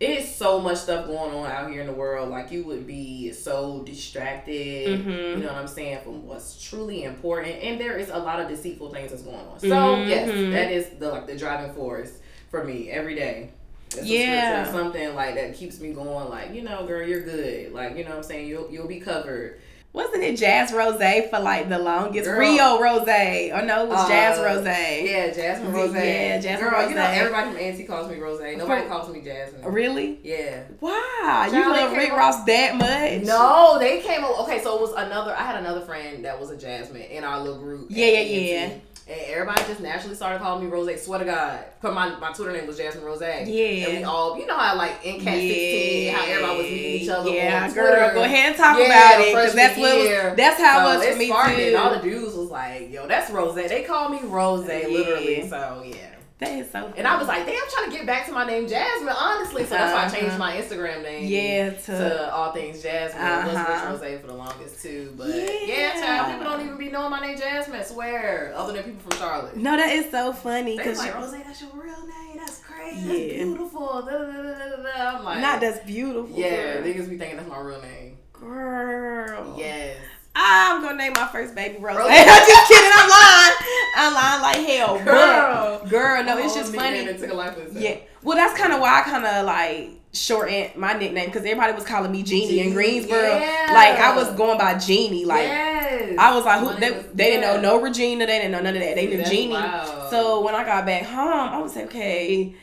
it's 0.00 0.34
so 0.34 0.60
much 0.60 0.78
stuff 0.78 1.06
going 1.06 1.32
on 1.34 1.50
out 1.50 1.70
here 1.70 1.80
in 1.82 1.86
the 1.86 1.92
world. 1.92 2.28
Like 2.30 2.50
you 2.50 2.64
would 2.64 2.86
be 2.86 3.32
so 3.32 3.82
distracted, 3.84 5.00
Mm-hmm. 5.00 5.10
you 5.10 5.36
know 5.38 5.52
what 5.52 5.56
I'm 5.62 5.68
saying, 5.68 6.00
from 6.02 6.26
what's 6.26 6.62
truly 6.68 7.04
important. 7.04 7.62
And 7.62 7.78
there 7.80 7.96
is 7.96 8.08
a 8.10 8.18
lot 8.18 8.40
of 8.40 8.48
deceitful 8.48 8.90
things 8.90 9.10
that's 9.10 9.22
going 9.22 9.36
on. 9.36 9.60
So 9.60 9.66
Mhm. 9.68 10.08
yes, 10.08 10.28
that 10.52 10.72
is 10.72 10.86
the 10.98 11.10
like 11.10 11.26
the 11.26 11.36
driving 11.36 11.74
force 11.74 12.12
for 12.50 12.64
me 12.64 12.90
every 12.90 13.14
day. 13.14 13.50
It's 13.96 14.06
Yeah. 14.06 14.70
something 14.70 15.14
like 15.14 15.34
that 15.36 15.54
keeps 15.54 15.80
me 15.80 15.92
going. 15.92 16.28
Like 16.28 16.52
you 16.54 16.62
know, 16.62 16.86
girl, 16.86 17.06
you're 17.06 17.22
good. 17.22 17.72
Like 17.72 17.96
you 17.96 18.04
know, 18.04 18.10
what 18.10 18.18
I'm 18.18 18.22
saying 18.24 18.48
you'll 18.48 18.70
you'll 18.70 18.88
be 18.88 19.00
covered. 19.00 19.60
Wasn't 19.92 20.24
it 20.24 20.36
Jazz 20.36 20.72
Rose 20.72 20.96
for 21.30 21.38
like 21.38 21.68
the 21.68 21.78
longest? 21.78 22.24
Girl. 22.24 22.40
Rio 22.40 22.80
Rose. 22.80 23.02
Or 23.02 23.62
no, 23.62 23.84
it 23.84 23.88
was 23.88 24.08
Jazz 24.08 24.40
Uh, 24.40 24.42
Rose. 24.42 24.64
Yeah, 24.64 25.28
Jasmyn 25.30 25.72
Rose. 25.72 25.94
Yeah, 25.94 26.40
Jasmyn 26.40 26.62
Rose. 26.62 26.70
Girl, 26.72 26.88
you 26.88 26.94
know 26.96 27.02
everybody 27.04 27.50
from 27.50 27.56
Auntie 27.58 27.84
calls 27.84 28.10
me 28.10 28.18
Rose. 28.18 28.40
Nobody 28.58 28.88
calls 28.88 29.08
me 29.14 29.20
Jasmyn. 29.20 29.60
Really? 29.72 30.18
Yeah. 30.24 30.64
Wow. 30.80 31.48
You 31.52 31.70
love 31.70 31.92
Rick 31.92 32.10
Ross 32.10 32.42
that 32.42 32.74
much? 32.74 33.22
No, 33.22 33.78
they 33.78 34.00
came 34.00 34.24
over. 34.24 34.42
Okay, 34.42 34.60
so 34.64 34.74
it 34.74 34.80
was 34.80 34.92
another. 34.96 35.32
I 35.32 35.44
had 35.44 35.56
another 35.60 35.82
friend 35.82 36.24
that 36.24 36.40
was 36.40 36.50
a 36.50 36.56
Jasmine 36.56 37.02
in 37.02 37.22
our 37.22 37.38
little 37.38 37.60
group. 37.60 37.86
Yeah, 37.88 38.06
yeah, 38.06 38.20
yeah. 38.20 38.70
And 39.06 39.20
everybody 39.20 39.60
just 39.66 39.80
naturally 39.80 40.16
started 40.16 40.40
calling 40.40 40.64
me 40.64 40.70
Rose. 40.70 41.02
Swear 41.04 41.18
to 41.18 41.24
God, 41.26 41.62
cause 41.82 41.94
my, 41.94 42.18
my 42.18 42.32
Twitter 42.32 42.52
name 42.52 42.66
was 42.66 42.78
Jasmyn 42.78 43.02
Rose. 43.02 43.20
Yeah. 43.20 43.36
and 43.36 43.98
we 43.98 44.04
all, 44.04 44.38
you 44.38 44.46
know 44.46 44.56
how 44.56 44.76
like 44.76 44.92
in 45.04 45.20
Cat 45.20 45.34
sixteen, 45.40 46.14
how 46.14 46.24
everybody 46.24 46.56
was 46.56 46.66
meeting 46.70 47.00
each 47.02 47.08
other. 47.10 47.30
Yeah, 47.30 47.64
on 47.64 47.72
Twitter. 47.72 47.88
girl, 47.90 48.14
go 48.14 48.22
ahead 48.22 48.46
and 48.48 48.56
talk 48.56 48.78
Yeah, 48.78 48.84
about 48.86 49.20
it. 49.20 49.34
Cause 49.34 49.54
that's 49.54 49.78
what 49.78 49.90
it 49.94 50.24
was, 50.28 50.36
that's 50.38 50.58
how 50.58 50.88
it 50.88 50.92
So 50.92 50.98
was 50.98 51.08
for 51.08 51.18
me 51.18 51.26
too. 51.26 51.34
And 51.34 51.76
all 51.76 51.94
the 51.94 52.00
dudes 52.00 52.34
was 52.34 52.48
like, 52.50 52.90
"Yo, 52.90 53.06
that's 53.06 53.30
Rose." 53.30 53.54
They 53.54 53.82
call 53.84 54.08
me 54.08 54.20
Rose, 54.22 54.64
literally. 54.66 55.38
Yeah. 55.40 55.48
So 55.48 55.82
yeah. 55.84 55.96
That 56.40 56.50
is 56.58 56.68
so. 56.70 56.92
And 56.96 57.06
I 57.06 57.16
was 57.16 57.28
like, 57.28 57.46
damn, 57.46 57.54
I'm 57.54 57.70
trying 57.70 57.90
to 57.92 57.96
get 57.96 58.06
back 58.06 58.26
to 58.26 58.32
my 58.32 58.44
name 58.44 58.66
Jasmyn, 58.66 59.14
honestly. 59.16 59.62
So 59.64 59.70
that's 59.76 59.94
why 59.94 60.04
I 60.04 60.08
changed 60.08 60.34
Uh-huh. 60.34 60.38
my 60.38 60.56
Instagram 60.56 61.02
name. 61.02 61.28
Yeah, 61.28 61.70
to- 61.70 61.86
to 61.86 62.34
all 62.34 62.50
things 62.52 62.82
Jasmyn. 62.82 63.14
It 63.14 63.46
was 63.46 63.54
Uh-huh. 63.54 63.92
Rich 63.92 64.02
Rose 64.02 64.20
for 64.20 64.26
the 64.26 64.34
longest 64.34 64.82
too. 64.82 65.14
But 65.16 65.28
Yeah. 65.28 65.50
yeah, 65.64 65.92
child, 65.92 66.32
people 66.36 66.44
don't 66.52 66.64
even 66.66 66.76
be 66.76 66.90
knowing 66.90 67.10
my 67.10 67.20
name 67.20 67.38
Jasmyn, 67.38 67.76
I 67.76 67.82
swear. 67.84 68.52
Other 68.56 68.72
than 68.72 68.82
people 68.82 69.00
from 69.10 69.18
Charlotte. 69.18 69.56
no, 69.56 69.76
that 69.76 69.90
is 69.92 70.10
so 70.10 70.32
funny 70.32 70.76
because 70.76 70.98
like, 70.98 71.14
Rose, 71.14 71.30
that's 71.32 71.60
your 71.60 71.70
real 71.72 72.00
name. 72.04 72.36
That's 72.36 72.58
crazy. 72.58 73.06
Yeah. 73.06 73.12
That's 73.38 73.48
beautiful. 73.50 73.86
Da, 74.02 74.10
da, 74.10 74.18
da, 74.18 74.42
da, 74.42 74.76
da, 74.76 74.82
da. 74.82 75.18
I'm 75.18 75.24
like, 75.24 75.38
not 75.40 75.60
that's 75.60 75.84
beautiful. 75.86 76.36
Yeah, 76.36 76.74
girl. 76.74 76.82
niggas 76.82 77.08
be 77.10 77.16
thinking 77.16 77.36
that's 77.36 77.48
my 77.48 77.60
real 77.60 77.80
name. 77.80 78.18
girl. 78.32 79.54
Yes. 79.56 79.96
I'm 80.36 80.82
gonna 80.82 80.96
name 80.96 81.12
my 81.12 81.26
first 81.28 81.54
baby 81.54 81.78
Rose. 81.78 81.96
I'm 82.08 82.26
just 82.26 82.68
kidding. 82.68 82.90
I'm 82.94 83.08
lying. 83.10 83.54
I'm 83.96 84.14
lying 84.14 84.42
like 84.42 84.68
hell. 84.68 84.98
Girl. 85.04 85.80
But 85.82 85.88
girl, 85.90 86.24
no, 86.24 86.38
it's 86.38 86.54
just 86.54 86.74
funny. 86.74 87.04
that 87.04 87.18
took 87.18 87.30
a 87.30 87.34
life 87.34 87.56
of. 87.56 87.72
Yeah. 87.76 87.98
Well, 88.22 88.36
that's 88.36 88.58
kind 88.58 88.72
of 88.72 88.80
why 88.80 89.00
I 89.00 89.02
kind 89.02 89.24
of 89.24 89.46
like 89.46 89.90
shortened 90.12 90.76
my 90.76 90.92
nickname 90.94 91.26
because 91.26 91.42
everybody 91.42 91.72
was 91.72 91.84
calling 91.84 92.10
me 92.12 92.22
Jeannie 92.22 92.60
in 92.60 92.72
Greensboro. 92.72 93.18
yeah. 93.20 93.70
Like 93.72 93.98
I 93.98 94.14
was 94.16 94.30
going 94.36 94.58
by 94.58 94.78
Jeannie. 94.78 95.24
Like 95.24 95.44
yes. 95.44 96.16
I 96.18 96.34
was 96.34 96.44
like, 96.44 96.60
who? 96.60 96.80
They, 96.80 96.90
was- 96.90 97.06
they 97.14 97.30
didn't 97.30 97.42
know 97.42 97.60
no 97.60 97.80
Regina. 97.80 98.26
They 98.26 98.38
didn't 98.38 98.52
know 98.52 98.60
none 98.60 98.74
of 98.74 98.80
that. 98.82 98.94
They 98.96 99.06
knew 99.06 99.18
That's 99.18 99.30
Jeannie. 99.30 99.52
wild. 99.52 100.10
So 100.10 100.40
when 100.44 100.54
I 100.54 100.64
got 100.64 100.84
back 100.86 101.04
home, 101.04 101.28
I 101.54 101.58
was 101.58 101.76
like, 101.76 101.86
okay. 101.86 102.54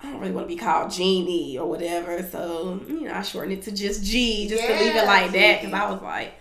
I 0.00 0.10
don't 0.12 0.20
really 0.20 0.30
want 0.32 0.48
to 0.48 0.54
be 0.54 0.60
called 0.60 0.92
Jeannie 0.92 1.58
or 1.58 1.68
whatever, 1.68 2.22
so 2.30 2.80
you 2.86 3.00
know 3.00 3.12
I 3.14 3.22
shortened 3.22 3.54
it 3.54 3.62
to 3.64 3.72
just 3.72 4.04
G, 4.04 4.46
just 4.48 4.62
to 4.62 4.72
leave 4.72 4.80
it 4.90 4.94
Yeah, 4.94 5.02
like 5.02 5.32
that, 5.32 5.60
because 5.60 5.74
I 5.74 5.90
was 5.90 6.00
like, 6.00 6.34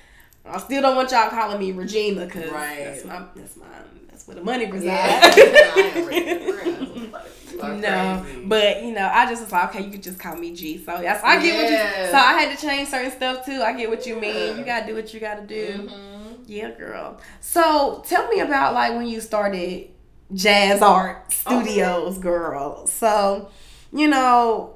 I 0.50 0.58
still 0.60 0.82
don't 0.82 0.96
want 0.96 1.12
y'all 1.12 1.30
calling 1.30 1.60
me 1.60 1.72
Regina, 1.72 2.26
because 2.26 2.50
Right. 2.52 2.78
that's 2.86 3.06
my 3.06 3.24
that's 3.36 3.58
my 3.58 3.66
that's 4.10 4.28
where 4.28 4.36
the 4.36 4.44
money 4.44 4.70
resides. 4.72 5.38
Yeah. 5.38 5.74
I 5.76 5.80
am 5.96 6.06
Regina. 6.08 6.54
You 7.54 7.62
are 7.64 7.74
No, 7.74 8.22
crazy. 8.24 8.46
but 8.46 8.84
you 8.84 8.92
know, 8.92 9.10
I 9.12 9.26
just 9.26 9.42
was 9.42 9.52
like, 9.52 9.70
okay, 9.70 9.84
you 9.86 9.90
could 9.90 10.04
just 10.04 10.20
call 10.20 10.36
me 10.36 10.54
G. 10.54 10.78
So 10.78 10.98
that's 11.02 11.24
I 11.24 11.42
get 11.42 11.56
what 11.56 11.72
you. 11.72 12.12
So 12.12 12.18
I 12.18 12.34
had 12.40 12.56
to 12.56 12.62
change 12.68 12.90
certain 12.90 13.10
stuff 13.12 13.46
too. 13.46 13.62
I 13.64 13.74
get 13.74 13.90
what 13.90 14.06
you 14.06 14.20
mean. 14.20 14.52
Yeah. 14.54 14.60
You 14.60 14.66
gotta 14.66 14.86
do 14.86 14.94
what 14.94 15.12
you 15.14 15.20
gotta 15.20 15.42
do. 15.42 15.90
Mhm. 15.90 16.38
Yeah, 16.46 16.72
girl. 16.72 17.20
So 17.42 18.04
tell 18.06 18.28
me 18.28 18.42
about 18.42 18.74
like 18.76 18.94
when 18.94 19.08
you 19.08 19.22
started 19.22 19.90
JazArt 20.34 21.32
Studios, 21.34 22.18
girl. 22.20 22.86
So, 22.88 23.50
you 23.92 24.08
know, 24.08 24.76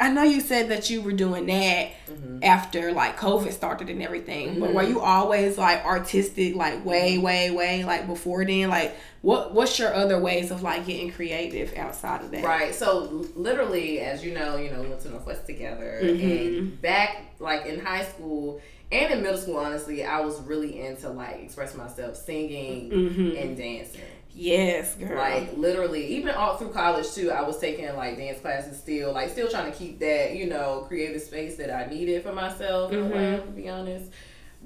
I 0.00 0.10
know 0.10 0.22
you 0.22 0.40
said 0.40 0.68
that 0.70 0.90
you 0.90 1.02
were 1.02 1.12
doing 1.12 1.46
that 1.46 1.90
Mm-hmm. 2.10 2.44
after 2.44 2.92
like 2.92 3.18
COVID 3.18 3.52
started 3.52 3.88
and 3.88 4.02
everything, 4.02 4.60
but 4.60 4.74
were 4.74 4.82
you 4.82 5.00
always 5.00 5.56
like 5.56 5.84
artistic, 5.84 6.54
like 6.54 6.84
way, 6.84 7.16
way, 7.18 7.50
way, 7.50 7.84
like 7.84 8.06
before 8.06 8.44
then? 8.44 8.68
Like, 8.68 8.94
what 9.22 9.54
what's 9.54 9.78
your 9.78 9.92
other 9.94 10.18
ways 10.20 10.50
of 10.50 10.62
like 10.62 10.86
getting 10.86 11.10
creative 11.10 11.74
outside 11.76 12.22
of 12.22 12.30
that? 12.32 12.44
Right. 12.44 12.74
So 12.74 13.24
literally, 13.34 14.00
as 14.00 14.22
you 14.24 14.34
know, 14.34 14.56
you 14.56 14.70
know, 14.70 14.82
we 14.82 14.88
went 14.88 15.00
to 15.02 15.10
Northwest 15.10 15.46
together, 15.46 16.00
Mhm. 16.02 16.22
and 16.58 16.82
back 16.82 17.22
like 17.40 17.64
in 17.66 17.80
high 17.80 18.04
school 18.04 18.60
and 18.92 19.12
in 19.12 19.22
middle 19.22 19.38
school, 19.38 19.56
honestly, 19.56 20.04
I 20.04 20.20
was 20.20 20.40
really 20.42 20.80
into 20.80 21.08
like 21.08 21.40
expressing 21.42 21.78
myself, 21.78 22.16
singing 22.16 22.90
Mhm. 22.90 23.42
and 23.42 23.56
dancing. 23.56 24.02
Yes, 24.34 24.96
girl. 24.96 25.16
Like 25.16 25.56
literally, 25.56 26.06
even 26.16 26.34
all 26.34 26.56
through 26.56 26.70
college 26.70 27.12
too, 27.12 27.30
I 27.30 27.42
was 27.42 27.58
taking 27.58 27.86
like 27.96 28.16
dance 28.16 28.40
classes 28.40 28.76
still, 28.78 29.12
like 29.12 29.30
still 29.30 29.48
trying 29.48 29.70
to 29.70 29.78
keep 29.78 30.00
that, 30.00 30.34
you 30.34 30.46
know, 30.46 30.84
creative 30.88 31.22
space 31.22 31.56
that 31.56 31.70
I 31.72 31.86
needed 31.88 32.22
for 32.24 32.32
myself, 32.32 32.92
in 32.92 32.98
a 32.98 33.06
way, 33.06 33.36
to 33.36 33.52
be 33.52 33.68
honest. 33.68 34.10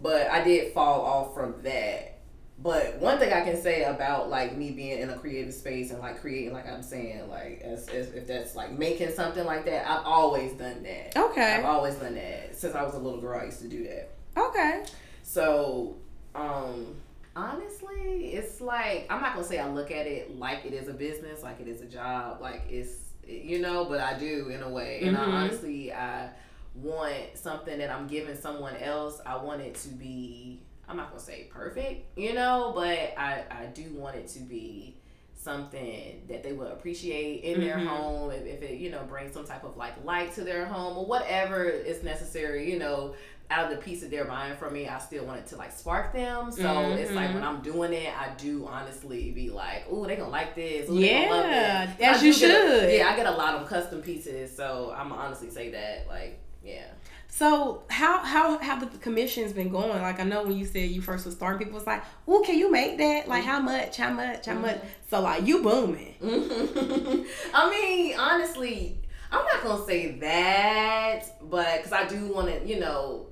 But 0.00 0.28
I 0.30 0.42
did 0.42 0.72
fall 0.72 1.02
off 1.02 1.34
from 1.34 1.62
that. 1.62 2.14
But 2.60 2.98
one 2.98 3.18
thing 3.18 3.32
I 3.32 3.42
can 3.42 3.60
say 3.60 3.84
about 3.84 4.30
like 4.30 4.56
me 4.56 4.72
being 4.72 4.98
in 4.98 5.10
a 5.10 5.16
creative 5.18 5.54
space 5.54 5.90
and 5.90 6.00
like 6.00 6.20
creating, 6.20 6.52
like 6.52 6.66
I'm 6.66 6.82
saying, 6.82 7.28
like 7.28 7.60
as, 7.62 7.88
as 7.88 8.12
if 8.12 8.26
that's 8.26 8.56
like 8.56 8.76
making 8.76 9.12
something 9.12 9.44
like 9.44 9.64
that, 9.66 9.88
I've 9.88 10.04
always 10.04 10.52
done 10.52 10.82
that. 10.82 11.16
okay. 11.16 11.56
I've 11.56 11.64
always 11.66 11.94
done 11.96 12.14
that 12.14 12.56
since 12.56 12.75
I 12.75 12.82
was 12.82 12.94
a 12.94 12.98
little 12.98 13.20
girl. 13.20 13.38
I 13.40 13.44
used 13.44 13.60
to 13.60 13.68
do 13.68 13.84
that. 13.84 14.10
Okay. 14.37 14.84
So, 15.22 15.96
um, 16.34 16.96
honestly, 17.42 18.33
it's 18.35 18.61
like 18.61 19.07
I'm 19.11 19.21
not 19.21 19.35
gonna 19.35 19.47
say 19.47 19.59
I 19.59 19.68
look 19.68 19.90
at 19.90 20.07
it 20.07 20.37
like 20.38 20.64
it 20.64 20.73
is 20.73 20.88
a 20.88 20.92
business, 20.92 21.42
like 21.42 21.61
it 21.61 21.68
is 21.68 21.80
a 21.83 21.87
job, 21.87 22.40
like 22.40 22.62
it's 22.68 22.92
you 23.26 23.59
know, 23.61 23.85
but 23.85 24.00
I 24.00 24.18
do 24.18 24.49
in 24.49 24.62
a 24.62 24.68
way. 24.68 25.00
And 25.04 25.16
I 25.16 25.21
Mhm. 25.21 25.33
honestly, 25.35 25.92
I 25.92 26.30
want 26.75 27.14
something 27.35 27.78
that 27.78 27.90
I'm 27.90 28.07
giving 28.07 28.37
someone 28.37 28.76
else. 28.76 29.21
I 29.26 29.37
want 29.37 29.61
it 29.62 29.75
to 29.76 29.88
be. 29.88 30.62
I'm 30.88 30.97
not 30.97 31.11
gonna 31.11 31.21
say 31.21 31.49
perfect, 31.52 32.18
you 32.18 32.33
know, 32.35 32.73
but 32.75 32.99
I 33.18 33.45
I 33.50 33.66
do 33.75 33.85
want 33.95 34.16
it 34.16 34.28
to 34.28 34.40
be 34.40 34.97
something 35.35 36.23
that 36.28 36.42
they 36.42 36.52
will 36.52 36.66
appreciate 36.68 37.45
in 37.45 37.61
their 37.61 37.76
Mhm. 37.76 37.87
home 37.87 38.30
if, 38.33 38.45
if 38.45 38.62
it 38.62 38.78
you 38.78 38.90
know 38.90 39.02
brings 39.04 39.33
some 39.33 39.45
type 39.45 39.64
of 39.64 39.76
like 39.76 39.92
light 40.04 40.33
to 40.35 40.42
their 40.42 40.66
home 40.66 40.99
or 40.99 41.07
whatever 41.07 41.64
is 41.64 42.02
necessary 42.02 42.71
you 42.71 42.78
know 42.78 43.14
out 43.50 43.70
of 43.70 43.78
the 43.78 43.82
piece 43.82 44.02
that 44.02 44.10
they're 44.10 44.26
buying 44.26 44.56
from 44.56 44.74
me, 44.74 44.88
I 44.88 44.98
still 44.98 45.24
want 45.24 45.40
it 45.40 45.46
to 45.48 45.56
like 45.56 45.72
spark 45.72 46.12
them. 46.12 46.50
So 46.52 46.90
it's 46.90 47.12
like 47.12 47.28
when 47.28 47.42
mm-hmm. 47.42 47.56
I'm 47.56 47.62
doing 47.62 47.92
it, 47.92 48.12
I 48.16 48.34
do 48.36 48.66
honestly 48.66 49.30
be 49.30 49.50
like, 49.50 49.86
"Oh, 49.90 50.06
they 50.06 50.16
gonna 50.16 50.30
like 50.30 50.54
this. 50.54 50.88
Ooh, 50.90 51.00
they 51.00 51.24
gonna 51.24 51.30
love 51.30 51.46
Yeah, 51.50 51.86
this." 51.86 52.16
as 52.16 52.22
you 52.22 52.34
get 52.34 52.50
a- 52.50 52.80
should. 52.80 52.92
yeah, 52.92 53.08
I 53.08 53.16
get 53.16 53.26
a 53.26 53.30
lot 53.30 53.54
of 53.54 53.66
custom 53.66 54.02
pieces, 54.02 54.54
so 54.54 54.94
I'm 54.94 55.08
gonna 55.08 55.20
honestly 55.22 55.50
say 55.50 55.70
that, 55.70 56.06
like, 56.08 56.38
yeah. 56.62 56.84
So 57.28 57.82
how 57.88 58.18
how 58.18 58.58
have 58.58 58.80
the 58.80 58.98
commissions 58.98 59.52
been 59.52 59.70
going? 59.70 60.02
Like 60.02 60.20
I 60.20 60.24
know 60.24 60.42
when 60.42 60.56
you 60.56 60.66
said 60.66 60.90
you 60.90 61.00
first 61.00 61.24
was 61.24 61.34
starting, 61.34 61.58
people 61.58 61.78
was 61.78 61.86
like, 61.86 62.02
"Oh, 62.26 62.42
can 62.44 62.58
you 62.58 62.70
make 62.70 62.98
that? 62.98 63.28
Like 63.28 63.44
how 63.44 63.60
much? 63.60 63.96
How 63.96 64.10
much? 64.10 64.46
How 64.46 64.54
much?" 64.54 64.76
Mm-hmm. 64.76 64.86
So 65.08 65.20
like 65.20 65.46
you 65.46 65.62
booming. 65.62 66.16
I 67.54 67.70
mean, 67.70 68.18
honestly, 68.18 68.98
I'm 69.30 69.44
not 69.44 69.62
gonna 69.62 69.86
say 69.86 70.18
that, 70.18 71.38
but 71.48 71.78
because 71.78 71.92
I 71.92 72.06
do 72.08 72.32
want 72.32 72.48
to, 72.48 72.66
you 72.66 72.80
know, 72.80 73.26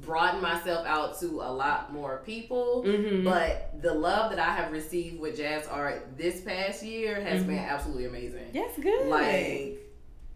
broaden 0.00 0.40
myself 0.42 0.86
out 0.86 1.18
to 1.20 1.26
a 1.42 1.52
lot 1.52 1.92
more 1.92 2.22
people. 2.26 2.82
Mm-hmm. 2.86 3.24
But 3.24 3.80
the 3.80 3.94
love 3.94 4.30
that 4.30 4.38
I 4.38 4.52
have 4.54 4.72
received 4.72 5.20
with 5.20 5.36
jazz 5.36 5.66
art 5.66 6.16
this 6.16 6.40
past 6.40 6.82
year 6.82 7.20
has 7.22 7.42
Mhm. 7.42 7.46
been 7.46 7.58
absolutely 7.58 8.06
amazing. 8.06 8.50
That's 8.52 8.78
good. 8.78 9.06
Like, 9.06 9.78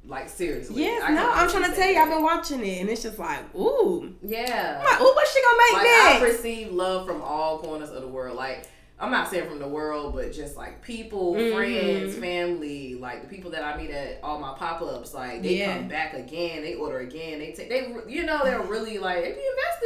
like 0.06 0.28
seriously. 0.28 0.82
yes, 0.84 1.02
I 1.04 1.12
no, 1.12 1.28
I'm 1.30 1.50
trying 1.50 1.70
to 1.70 1.76
tell 1.76 1.90
you, 1.90 1.98
I've 1.98 2.08
been 2.08 2.22
watching 2.22 2.64
it, 2.64 2.80
and 2.80 2.88
it's 2.88 3.02
just 3.02 3.18
like, 3.18 3.54
ooh, 3.54 4.14
Yeah. 4.22 4.78
I'm 4.80 4.84
like, 4.84 5.00
ooh, 5.00 5.12
what's 5.14 5.34
she 5.34 5.42
gonna 5.42 5.58
make 5.58 5.72
like 5.72 5.86
I've 6.16 6.22
received 6.22 6.72
love 6.72 7.06
from 7.06 7.20
all 7.20 7.58
corners 7.58 7.90
of 7.90 8.00
the 8.02 8.08
world. 8.08 8.36
Like 8.36 8.66
I'm 9.00 9.12
not 9.12 9.30
saying 9.30 9.48
from 9.48 9.60
the 9.60 9.68
world, 9.68 10.14
but 10.14 10.32
just 10.32 10.56
like 10.56 10.82
people, 10.82 11.34
Mhm. 11.34 11.54
friends, 11.54 12.16
family, 12.16 12.96
like 12.96 13.22
the 13.22 13.28
people 13.28 13.52
that 13.52 13.62
I 13.62 13.76
meet 13.76 13.90
at 13.90 14.18
all 14.24 14.40
my 14.40 14.54
pop 14.58 14.82
ups. 14.82 15.14
Like 15.14 15.42
they 15.42 15.58
Yeah. 15.58 15.76
come 15.78 15.88
back 15.88 16.14
again, 16.14 16.62
they 16.62 16.74
order 16.74 16.98
again, 16.98 17.38
they 17.38 17.52
take 17.52 17.68
they 17.68 17.94
you 18.08 18.24
know 18.26 18.40
they're 18.44 18.60
really 18.74 18.98
like 18.98 19.22
they 19.22 19.32
be 19.32 19.40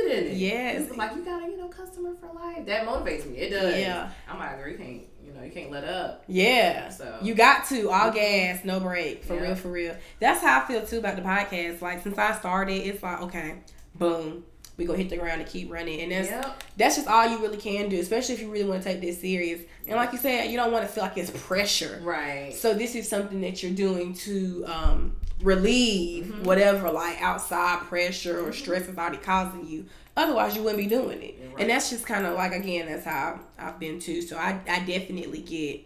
invested 0.09 0.19
in 0.27 0.33
it. 0.33 0.37
Yes. 0.39 0.83
It's 0.89 0.97
like 0.97 1.15
you 1.15 1.23
got 1.25 1.43
a 1.43 1.47
you 1.51 1.59
know 1.59 1.69
customer 1.69 2.15
for 2.19 2.33
life. 2.33 2.65
That 2.65 2.87
motivates 2.87 3.31
me. 3.31 3.37
It 3.39 3.51
does. 3.51 3.79
Yeah. 3.79 4.09
I'm 4.29 4.39
like, 4.39 4.57
girl, 4.59 4.69
you 4.71 4.79
can't 4.79 5.03
you 5.25 5.33
know 5.35 5.43
you 5.45 5.51
can't 5.53 5.71
let 5.71 5.85
up. 5.85 6.25
Yeah. 6.27 6.89
So 6.89 7.19
You 7.23 7.35
got 7.35 7.67
to 7.67 7.91
all 7.91 8.11
gas, 8.11 8.65
no 8.65 8.81
break, 8.81 9.25
for 9.25 9.35
Yeah. 9.35 9.43
real, 9.43 9.55
for 9.57 9.69
real. 9.69 9.97
That's 10.21 10.41
how 10.41 10.61
I 10.63 10.65
feel 10.67 10.85
too 10.87 10.99
about 10.99 11.17
the 11.17 11.23
podcast. 11.23 11.81
Like 11.83 12.03
since 12.03 12.17
I 12.19 12.33
started, 12.33 12.75
it's 12.87 13.03
like 13.03 13.21
okay, 13.23 13.57
boom, 13.95 14.45
we 14.77 14.85
gonna 14.87 14.99
hit 14.99 15.11
the 15.11 15.17
ground 15.19 15.41
and 15.43 15.49
keep 15.51 15.71
running, 15.71 16.01
and 16.01 16.11
that's 16.13 16.29
Yep. 16.31 16.63
that's 16.77 16.97
just 16.97 17.07
all 17.09 17.29
you 17.29 17.39
really 17.39 17.59
can 17.59 17.89
do, 17.89 18.01
especially 18.01 18.35
if 18.35 18.41
you 18.41 18.51
really 18.51 18.69
want 18.69 18.83
to 18.83 18.89
take 18.89 19.01
this 19.01 19.21
serious. 19.21 19.61
And 19.87 19.97
like 19.97 20.13
you 20.13 20.19
said, 20.19 20.51
you 20.51 20.57
don't 20.57 20.73
want 20.73 20.87
to 20.87 20.93
feel 20.93 21.05
like 21.05 21.17
it's 21.19 21.31
pressure. 21.31 22.01
Right. 22.03 22.55
So 22.55 22.73
this 22.75 22.95
is 22.95 23.09
something 23.09 23.41
that 23.43 23.63
you're 23.63 23.73
doing 23.73 24.15
to 24.15 24.65
um, 24.67 25.17
relieve 25.43 26.25
Mm-hmm. 26.27 26.45
whatever 26.45 26.91
like 26.91 27.21
outside 27.21 27.81
pressure 27.89 28.41
or 28.47 28.53
stress 28.53 28.89
is 28.89 28.97
already 28.97 29.19
causing 29.19 29.67
you. 29.67 29.87
Otherwise, 30.17 30.55
you 30.57 30.63
wouldn't 30.63 30.83
be 30.83 30.87
doing 30.89 31.23
it. 31.23 31.35
Right. 31.53 31.61
And 31.63 31.71
that's 31.71 31.91
just 31.91 32.07
kind 32.07 32.27
of 32.27 32.35
like 32.35 32.53
again, 32.53 32.87
that's 32.87 33.05
how 33.05 33.41
I've 33.59 33.79
been 33.79 33.99
too. 34.01 34.23
So 34.23 34.37
I 34.37 34.59
I 34.69 34.81
definitely 34.81 35.41
get 35.41 35.81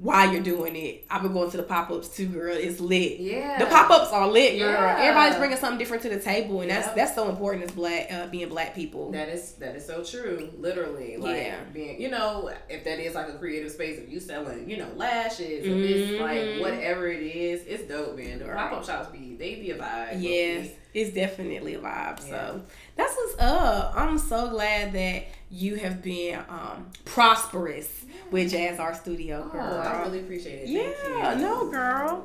while 0.00 0.32
you're 0.32 0.42
doing 0.42 0.76
it. 0.76 1.04
I've 1.10 1.22
been 1.22 1.32
going 1.32 1.50
to 1.50 1.56
the 1.56 1.62
pop 1.64 1.90
ups 1.90 2.08
too, 2.08 2.26
girl. 2.26 2.54
It's 2.56 2.78
lit. 2.80 3.18
Yeah. 3.18 3.58
The 3.58 3.66
pop 3.66 3.90
ups 3.90 4.12
are 4.12 4.28
lit, 4.28 4.58
girl. 4.58 4.70
Yeah. 4.70 4.96
Everybody's 5.00 5.38
bringing 5.38 5.56
something 5.56 5.78
different 5.78 6.02
to 6.04 6.08
the 6.08 6.20
table, 6.20 6.60
and 6.60 6.70
that's 6.70 6.86
Yep. 6.88 6.96
that's 6.96 7.14
so 7.14 7.28
important 7.28 7.64
as 7.64 7.72
black 7.72 8.12
uh, 8.12 8.26
being 8.28 8.48
black 8.48 8.74
people. 8.74 9.10
That 9.12 9.28
is 9.28 9.52
that 9.54 9.74
is 9.74 9.84
so 9.84 10.04
true. 10.04 10.50
Literally, 10.58 11.16
like 11.16 11.36
Yeah. 11.36 11.56
being, 11.72 12.00
you 12.00 12.10
know, 12.10 12.50
if 12.68 12.84
that 12.84 13.00
is 13.00 13.14
like 13.14 13.28
a 13.28 13.32
creative 13.38 13.70
space, 13.72 13.98
if 13.98 14.08
you 14.10 14.20
selling, 14.20 14.70
you 14.70 14.76
know, 14.76 14.88
lashes, 14.96 15.40
if 15.40 15.66
it's 15.66 16.12
Mhm. 16.12 16.20
like 16.20 16.60
whatever 16.60 17.08
it 17.08 17.22
is, 17.22 17.62
it's 17.66 17.84
dope, 17.88 18.16
man. 18.16 18.38
The 18.38 18.44
Right. 18.46 18.56
pop 18.56 18.72
up 18.74 18.84
shops 18.86 19.10
be 19.10 19.36
they 19.38 19.56
be 19.56 19.70
a 19.72 19.76
vibe. 19.78 20.20
Yes, 20.22 20.56
low-key. 20.66 20.74
It's 20.94 21.12
definitely 21.14 21.74
a 21.74 21.78
vibe. 21.78 22.18
Yeah. 22.20 22.30
So 22.30 22.62
that's 22.96 23.14
what's 23.14 23.36
up. 23.40 23.92
I'm 23.94 24.18
so 24.18 24.48
glad 24.48 24.92
that 24.94 25.26
you 25.50 25.76
have 25.76 26.02
been 26.02 26.38
um, 26.48 26.90
prosperous 27.04 28.04
with 28.30 28.52
JazArt 28.52 28.96
Studio, 29.00 29.50
Oh. 29.54 29.58
I 29.58 30.02
really 30.02 30.20
appreciate 30.20 30.62
it. 30.64 30.68
yeah, 30.68 30.90
Thank 31.02 31.40
you. 31.40 31.46
no, 31.46 31.70
girl. 31.70 32.24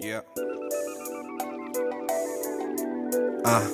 Yeah. 0.00 0.20
Uh. 3.44 3.68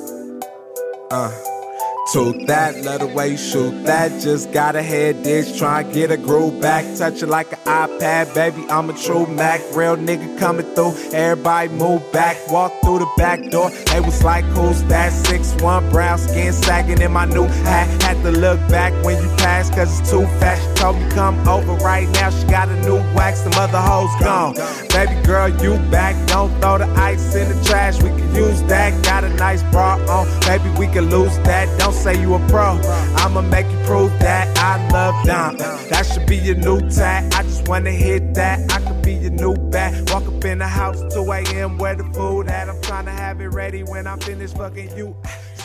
Uh. 1.10 1.59
Toot 2.07 2.47
that, 2.49 2.83
love 2.83 3.00
the 3.00 3.07
way 3.07 3.28
you 3.28 3.37
shoot 3.37 3.85
that. 3.85 4.21
Just 4.21 4.52
got 4.52 4.75
a 4.75 4.83
head 4.83 5.23
dish, 5.23 5.57
try 5.57 5.83
and 5.83 5.92
get 5.92 6.11
a 6.11 6.16
groove 6.16 6.61
back. 6.61 6.85
Touch 6.97 7.23
it 7.23 7.28
like 7.28 7.52
an 7.52 7.59
iPad, 7.61 8.35
baby. 8.35 8.66
I'm 8.69 8.90
a 8.90 8.95
true 8.95 9.26
Mac. 9.26 9.61
Real 9.75 9.97
nigga 9.97 10.37
coming 10.38 10.66
through. 10.75 10.95
Everybody 11.12 11.69
move 11.69 12.02
back, 12.11 12.37
walk 12.50 12.73
through 12.83 13.00
the 13.00 13.11
back 13.16 13.49
door. 13.50 13.71
They 13.71 14.00
was 14.00 14.25
like, 14.25 14.45
who's 14.47 14.83
that? 14.85 15.12
Six 15.12 15.54
one 15.62 15.88
brown 15.90 16.19
skin 16.19 16.52
sagging 16.52 17.00
in 17.00 17.12
my 17.12 17.26
new 17.26 17.45
hat. 17.45 18.02
Had 18.02 18.21
to 18.25 18.33
look 18.33 18.59
back 18.69 18.92
when 19.04 19.23
you 19.23 19.28
passed, 19.37 19.73
cause 19.75 20.00
it's 20.00 20.11
too 20.11 20.26
fast. 20.40 20.62
She 20.66 20.83
told 20.83 20.97
me 20.97 21.09
come 21.11 21.38
over 21.47 21.75
right 21.85 22.09
now. 22.09 22.30
She 22.30 22.45
got 22.47 22.69
a 22.69 22.80
new 22.83 22.97
wax, 23.14 23.42
the 23.42 23.50
mother 23.50 23.78
hoes 23.78 24.11
gone. 24.21 24.54
Baby 24.88 25.23
girl, 25.25 25.49
you 25.62 25.78
back. 25.90 26.16
Don't 26.26 26.50
throw 26.61 26.78
the 26.78 26.88
ice 26.97 27.37
in 27.37 27.49
the 27.49 27.64
trash. 27.64 28.02
We 28.02 28.09
can 28.09 28.35
use 28.35 28.62
that. 28.64 29.04
Got 29.04 29.23
a 29.23 29.28
nice 29.35 29.62
bra 29.71 29.95
on. 30.09 30.26
Baby, 30.40 30.71
we 30.76 30.87
can 30.88 31.09
lose 31.09 31.37
that. 31.40 31.66
Don't 31.78 31.89
say 31.92 32.20
you 32.20 32.35
a 32.35 32.38
pro. 32.49 32.80
I'ma 33.16 33.42
make 33.42 33.70
you 33.70 33.78
prove 33.85 34.11
that 34.20 34.56
I 34.59 34.88
love 34.90 35.26
Dom. 35.26 35.56
That 35.88 36.06
should 36.06 36.26
be 36.26 36.37
your 36.37 36.56
new 36.56 36.80
tag. 36.90 37.32
I 37.35 37.42
just 37.42 37.68
wanna 37.68 37.90
hit 37.90 38.35
that. 38.35 38.73
I 38.73 38.80
could 38.80 39.02
be 39.02 39.14
your 39.14 39.30
new 39.30 39.54
bat. 39.54 40.11
Walk 40.12 40.26
up 40.26 40.44
in 40.44 40.59
the 40.59 40.66
house 40.66 41.02
2 41.14 41.32
a.m. 41.32 41.78
Where 41.78 41.94
the 41.94 42.04
food 42.12 42.49
at? 42.49 42.68
I'm 42.68 42.80
trying 42.82 43.04
to 43.06 43.11
have 43.11 43.40
it 43.40 43.49
ready 43.49 43.82
when 43.82 44.06
I'm 44.06 44.20
finished 44.20 44.56
fucking 44.56 44.97
you. 44.97 45.16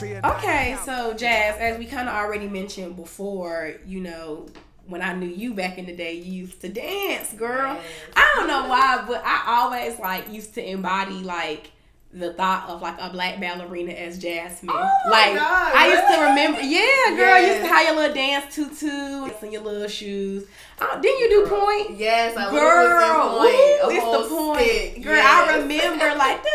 Okay, 0.04 0.78
so 0.84 1.14
Jazz, 1.14 1.56
as 1.58 1.78
we 1.78 1.86
kind 1.86 2.10
of 2.10 2.16
already 2.16 2.50
mentioned 2.50 2.98
before, 2.98 3.76
you 3.86 4.02
know, 4.02 4.46
when 4.88 5.02
I 5.02 5.14
knew 5.14 5.28
you 5.28 5.54
back 5.54 5.78
in 5.78 5.86
the 5.86 5.96
day, 5.96 6.14
you 6.14 6.34
used 6.34 6.62
to 6.62 6.70
dance, 6.70 7.34
girl. 7.34 7.80
I 8.16 8.34
don't 8.36 8.48
know 8.48 8.68
why, 8.68 9.04
but 9.08 9.24
I 9.26 9.44
always 9.48 9.98
like 10.00 10.32
used 10.32 10.54
to 10.56 10.70
embody 10.70 11.24
like 11.24 11.72
the 12.16 12.32
thought 12.34 12.70
of 12.70 12.82
like 12.82 12.96
a 13.00 13.10
black 13.10 13.42
ballerina 13.42 13.92
as 13.92 14.18
Jasmyn. 14.18 14.70
Oh 14.70 14.90
like 15.12 15.36
God, 15.36 15.72
I 15.76 15.88
used 15.90 16.16
to 16.16 16.22
remember, 16.30 16.62
yeah, 16.62 17.18
girl, 17.18 17.40
you 17.42 17.48
used 17.48 17.62
to 17.62 17.68
Yes. 17.68 17.68
have 17.68 17.86
your 17.88 17.96
little 17.98 18.16
dance 18.16 18.56
tutu 18.56 19.30
and 19.44 19.52
your 19.54 19.62
little 19.62 19.88
shoes. 19.90 20.46
Oh, 20.80 21.00
didn't 21.02 21.20
you 21.20 21.30
do 21.30 21.48
point? 21.50 22.00
Yes, 22.00 22.36
I 22.38 22.50
Girl, 22.52 23.40
was 23.40 23.50
in 23.52 24.00
point. 24.00 24.04
the 24.24 24.36
point. 24.36 24.60
stick. 24.62 25.04
Girl, 25.04 25.16
Yes. 25.16 25.50
I 25.50 25.58
remember 25.60 26.16
like 26.18 26.42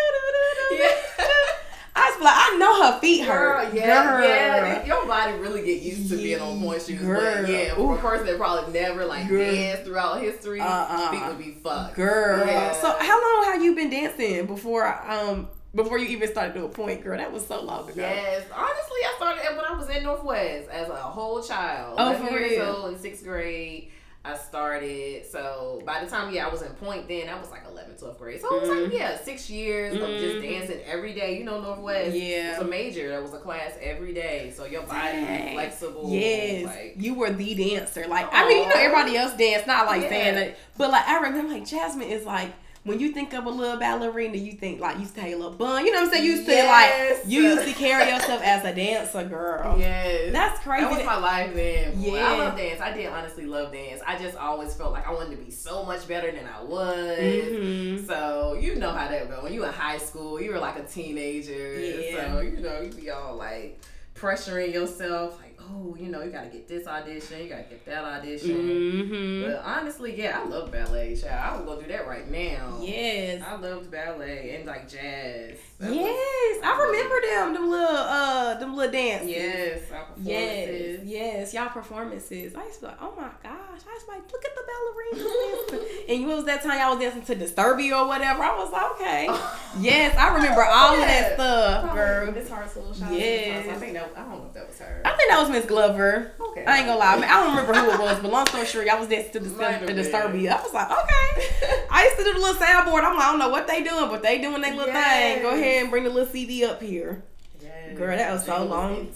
I 2.21 2.25
like, 2.25 2.35
I 2.37 2.57
know 2.59 2.93
her 2.93 3.01
feet 3.01 3.27
Girl, 3.27 3.65
hurt. 3.65 3.75
yeah, 3.75 4.05
girl. 4.19 4.25
yeah. 4.29 4.85
Your 4.87 5.07
body 5.07 5.33
really 5.39 5.63
get 5.65 5.83
used 5.83 6.11
to 6.11 6.17
being 6.17 6.41
on 6.41 6.61
point 6.61 6.83
shoes. 6.83 7.01
Girl. 7.01 7.43
But 7.43 7.51
yeah, 7.51 7.75
for 7.75 7.95
a 7.97 7.99
person 7.99 8.27
that 8.27 8.37
probably 8.39 8.73
never 8.73 9.05
like 9.07 9.29
Girl. 9.29 9.39
danced 9.45 9.85
throughout 9.85 10.21
history, 10.21 10.61
Uh-uh. 10.61 11.11
feet 11.11 11.27
would 11.27 11.39
be 11.39 11.53
fucked. 11.63 11.95
Girl. 11.97 12.47
Yeah. 12.47 12.73
So 12.81 12.91
how 12.99 13.21
long 13.37 13.53
have 13.53 13.63
you 13.63 13.75
been 13.75 13.91
dancing 13.91 14.47
before 14.47 14.87
um 15.11 15.49
before 15.75 15.99
you 15.99 16.09
even 16.09 16.29
started 16.31 16.55
doing 16.55 16.69
point, 16.71 17.03
girl? 17.03 17.17
That 17.17 17.33
was 17.33 17.47
so 17.47 17.63
long 17.63 17.85
ago. 17.89 17.95
Yes, 18.01 18.45
honestly, 18.55 18.99
I 19.05 19.15
started 19.17 19.57
when 19.57 19.65
I 19.65 19.73
was 19.79 19.89
in 19.89 20.03
Northwest 20.03 20.69
as 20.71 20.89
a 20.89 20.97
whole 20.97 21.41
child. 21.43 21.95
Oh, 21.99 22.09
11 22.11 22.27
for 22.27 22.39
years 22.41 22.51
real? 22.59 22.67
old 22.77 22.95
in 22.95 22.99
sixth 23.01 23.23
grade. 23.25 23.91
I 24.23 24.37
started. 24.37 25.25
So 25.25 25.83
by 25.87 26.05
the 26.05 26.11
time 26.11 26.33
yeah, 26.35 26.47
I 26.47 26.51
was 26.51 26.61
in 26.61 26.69
point 26.73 27.09
then, 27.09 27.31
I 27.31 27.41
was 27.41 27.51
like 27.51 27.63
11, 27.67 27.95
12th 27.95 28.19
grade. 28.19 28.41
So 28.41 28.55
it 28.55 28.61
was 28.61 28.69
like 28.69 28.93
yeah, 28.93 29.19
six 29.19 29.49
years 29.49 29.95
of 29.95 30.01
just 30.21 30.37
Mhm. 30.37 30.43
dancing 30.43 30.81
every 30.87 31.15
day. 31.15 31.39
You 31.39 31.45
know, 31.45 31.61
Northwest. 31.63 32.15
Yeah. 32.15 32.51
It's 32.53 32.61
a 32.61 32.65
major. 32.65 33.09
There 33.09 33.23
was 33.23 33.33
a 33.33 33.39
class 33.39 33.73
every 33.81 34.13
day. 34.13 34.53
So 34.55 34.67
your 34.67 34.83
body 34.83 35.13
Dang. 35.23 35.55
flexible. 35.55 36.05
Yes, 36.11 36.67
Like, 36.67 36.95
you 36.99 37.15
were 37.15 37.31
the 37.31 37.55
dancer. 37.55 38.07
Like 38.09 38.29
I 38.31 38.47
mean, 38.47 38.59
you 38.65 38.69
know, 38.69 38.75
everybody 38.77 39.17
else 39.17 39.35
dance, 39.39 39.67
not 39.67 39.87
like 39.87 40.03
Yeah. 40.03 40.09
saying 40.11 40.35
that, 40.35 40.57
but 40.77 40.91
like 40.91 41.09
I 41.09 41.19
remember, 41.21 41.55
like 41.55 41.65
Jasmyn 41.65 42.11
is 42.11 42.27
like 42.27 42.51
when 42.85 42.99
you 42.99 43.13
think 43.13 43.35
of 43.35 43.45
a 43.45 43.51
little 43.51 43.79
ballerina, 43.79 44.37
you 44.39 44.53
think 44.53 44.81
like 44.81 44.95
you 44.97 45.03
used 45.03 45.15
to 45.15 45.21
have 45.21 45.29
your 45.29 45.39
little 45.39 45.53
bun. 45.55 45.85
You 45.85 45.93
know 45.93 45.99
what 46.01 46.07
I'm 46.07 46.13
saying? 46.15 46.25
You 46.25 46.31
used 46.33 46.47
to 46.47 46.53
Yes. 46.53 47.19
like 47.23 47.31
you 47.31 47.43
used 47.43 47.65
to 47.69 47.75
carry 47.75 48.11
yourself 48.11 48.41
as 48.43 48.65
a 48.65 48.75
dancer, 48.75 49.25
girl. 49.25 49.79
Yes. 49.79 50.33
That's 50.33 50.59
crazy. 50.61 50.85
That 50.87 50.97
was 50.97 51.05
my 51.05 51.19
life 51.19 51.55
then. 51.55 52.01
Yeah. 52.01 52.27
I 52.27 52.39
love 52.39 52.57
dance. 52.57 52.81
I 52.81 52.93
did 52.93 53.07
honestly 53.07 53.45
love 53.45 53.71
dance. 53.73 54.01
I 54.07 54.17
just 54.19 54.37
always 54.39 54.75
felt 54.75 54.93
like 54.93 55.07
I 55.07 55.13
wanted 55.13 55.37
to 55.39 55.45
be 55.45 55.51
so 55.51 55.85
much 55.85 56.09
better 56.09 56.31
than 56.33 56.47
I 56.47 56.63
was. 56.63 56.97
Mhm. 56.97 58.07
So 58.07 58.57
you 58.59 58.77
know 58.77 58.93
how 58.93 59.09
that 59.09 59.29
go. 59.29 59.43
When 59.43 59.53
you 59.53 59.65
in 59.65 59.73
high 59.73 59.99
school, 59.99 60.41
you 60.41 60.51
were 60.53 60.59
like 60.59 60.79
a 60.79 60.83
teenager. 60.85 61.79
Yeah. 61.79 62.33
So 62.33 62.41
you 62.41 62.61
know 62.61 62.81
you 62.81 62.91
be 62.93 63.11
all 63.11 63.37
like 63.37 63.79
pressuring 64.19 64.73
yourself, 64.73 65.39
like 65.43 65.50
oh 65.71 65.97
you 65.99 66.09
know 66.09 66.23
you 66.23 66.31
gotta 66.31 66.49
get 66.49 66.69
this 66.69 66.87
audition, 66.87 67.43
you 67.43 67.49
gotta 67.49 67.63
get 67.63 67.85
that 67.87 68.05
audition. 68.05 68.51
Mm-hmm. 68.51 69.51
But 69.51 69.63
honestly, 69.65 70.19
yeah, 70.19 70.41
I 70.41 70.47
love 70.47 70.71
ballet. 70.71 71.17
Child. 71.17 71.33
I 71.35 71.57
would 71.57 71.67
go 71.67 71.81
do 71.81 71.89
that 71.89 72.07
right 72.07 72.29
now. 72.31 72.79
Yes. 72.81 73.43
I 73.47 73.57
loved 73.57 73.91
ballet 73.91 74.57
and 74.57 74.67
like 74.67 74.89
jazz. 74.89 75.57
That 75.81 75.89
was- 75.91 75.99
Yes, 75.99 76.61
I 76.63 76.77
remember 76.79 77.21
them, 77.23 77.55
them 77.55 77.71
little, 77.71 77.97
uh, 77.97 78.55
them 78.59 78.77
little 78.77 78.93
dances. 78.93 79.29
Yes. 79.31 79.81
Our 79.91 80.07
Yes, 80.23 80.67
performances. 80.69 81.09
yes, 81.09 81.55
y'all 81.55 81.69
performances. 81.71 82.55
I 82.55 82.65
used 82.65 82.75
to 82.77 82.81
be 82.83 82.87
like, 82.89 82.97
oh 83.01 83.13
my 83.17 83.29
gosh. 83.43 83.81
I 83.89 83.95
was 83.95 84.05
like, 84.09 84.31
look 84.31 84.45
at 84.45 84.55
the 84.55 84.63
ballerinas. 84.69 86.09
and 86.11 86.27
what 86.27 86.37
was 86.37 86.45
that 86.45 86.63
time 86.63 86.79
y'all 86.79 86.91
was 86.97 87.01
dancing 87.01 87.23
to 87.23 87.35
Disturbia 87.45 87.99
or 87.99 88.07
whatever? 88.07 88.43
I 88.43 88.57
was 88.59 88.71
like, 88.71 88.91
okay. 88.93 89.27
yes, 89.81 90.15
I 90.19 90.35
remember 90.35 90.63
all 90.63 90.93
of 90.95 91.01
that 91.01 91.35
stuff, 91.35 91.83
Probably 91.85 91.99
girl. 91.99 92.33
Miss 92.33 92.49
shout 92.49 92.63
out 92.63 92.75
to 92.75 93.15
Yes. 93.17 93.67
I 93.69 93.75
think 93.77 93.95
that 93.95 94.13
I 94.17 94.21
don't 94.21 94.31
know 94.39 94.47
if 94.49 94.55
that 94.55 94.69
was 94.69 94.79
her. 94.81 95.01
I 95.05 95.11
think 95.17 95.31
that 95.31 95.41
was 95.41 95.49
Miss 95.51 95.65
Glover. 95.65 96.33
Okay. 96.41 96.65
I 96.67 96.79
ain't 96.79 96.87
gonna 96.87 96.99
lie. 96.99 97.15
I, 97.15 97.17
mean, 97.17 97.25
I 97.25 97.41
don't 97.41 97.57
remember 97.57 97.75
who 97.75 97.91
it 97.93 98.01
was, 98.01 98.21
but 98.21 98.31
long 98.31 98.47
story 98.47 98.67
short, 98.67 98.87
y'all 98.87 98.99
was 99.01 99.09
dancing 99.09 99.33
to 99.33 99.41
the, 99.41 99.49
Might 99.57 99.71
have 99.73 99.81
the 99.81 99.95
been. 99.95 99.97
Disturbia. 99.97 100.53
I 100.59 100.63
was 100.63 100.75
like, 100.75 100.91
okay. 100.91 101.87
I 101.91 102.05
used 102.05 102.17
to 102.19 102.25
do 102.25 102.33
the 102.35 102.39
little 102.39 102.55
soundboard. 102.61 103.03
I'm 103.05 103.17
like, 103.17 103.27
I 103.27 103.31
don't 103.31 103.39
know 103.39 103.49
what 103.49 103.67
they 103.67 103.83
doing, 103.83 104.09
but 104.11 104.23
they 104.23 104.39
doing 104.41 104.61
their 104.61 104.75
little 104.75 104.93
thing. 104.93 105.43
Go 105.43 105.55
Yes. 105.55 105.70
Ahead 105.71 105.83
and 105.83 105.91
bring 105.91 106.05
the 106.05 106.11
little 106.11 106.31
CD 106.31 106.65
up 106.65 106.83
here. 106.83 107.23
Yes. 107.63 107.97
Girl, 107.97 108.17
that 108.17 108.33
was 108.33 108.45
so 108.45 108.65
long. 108.65 109.09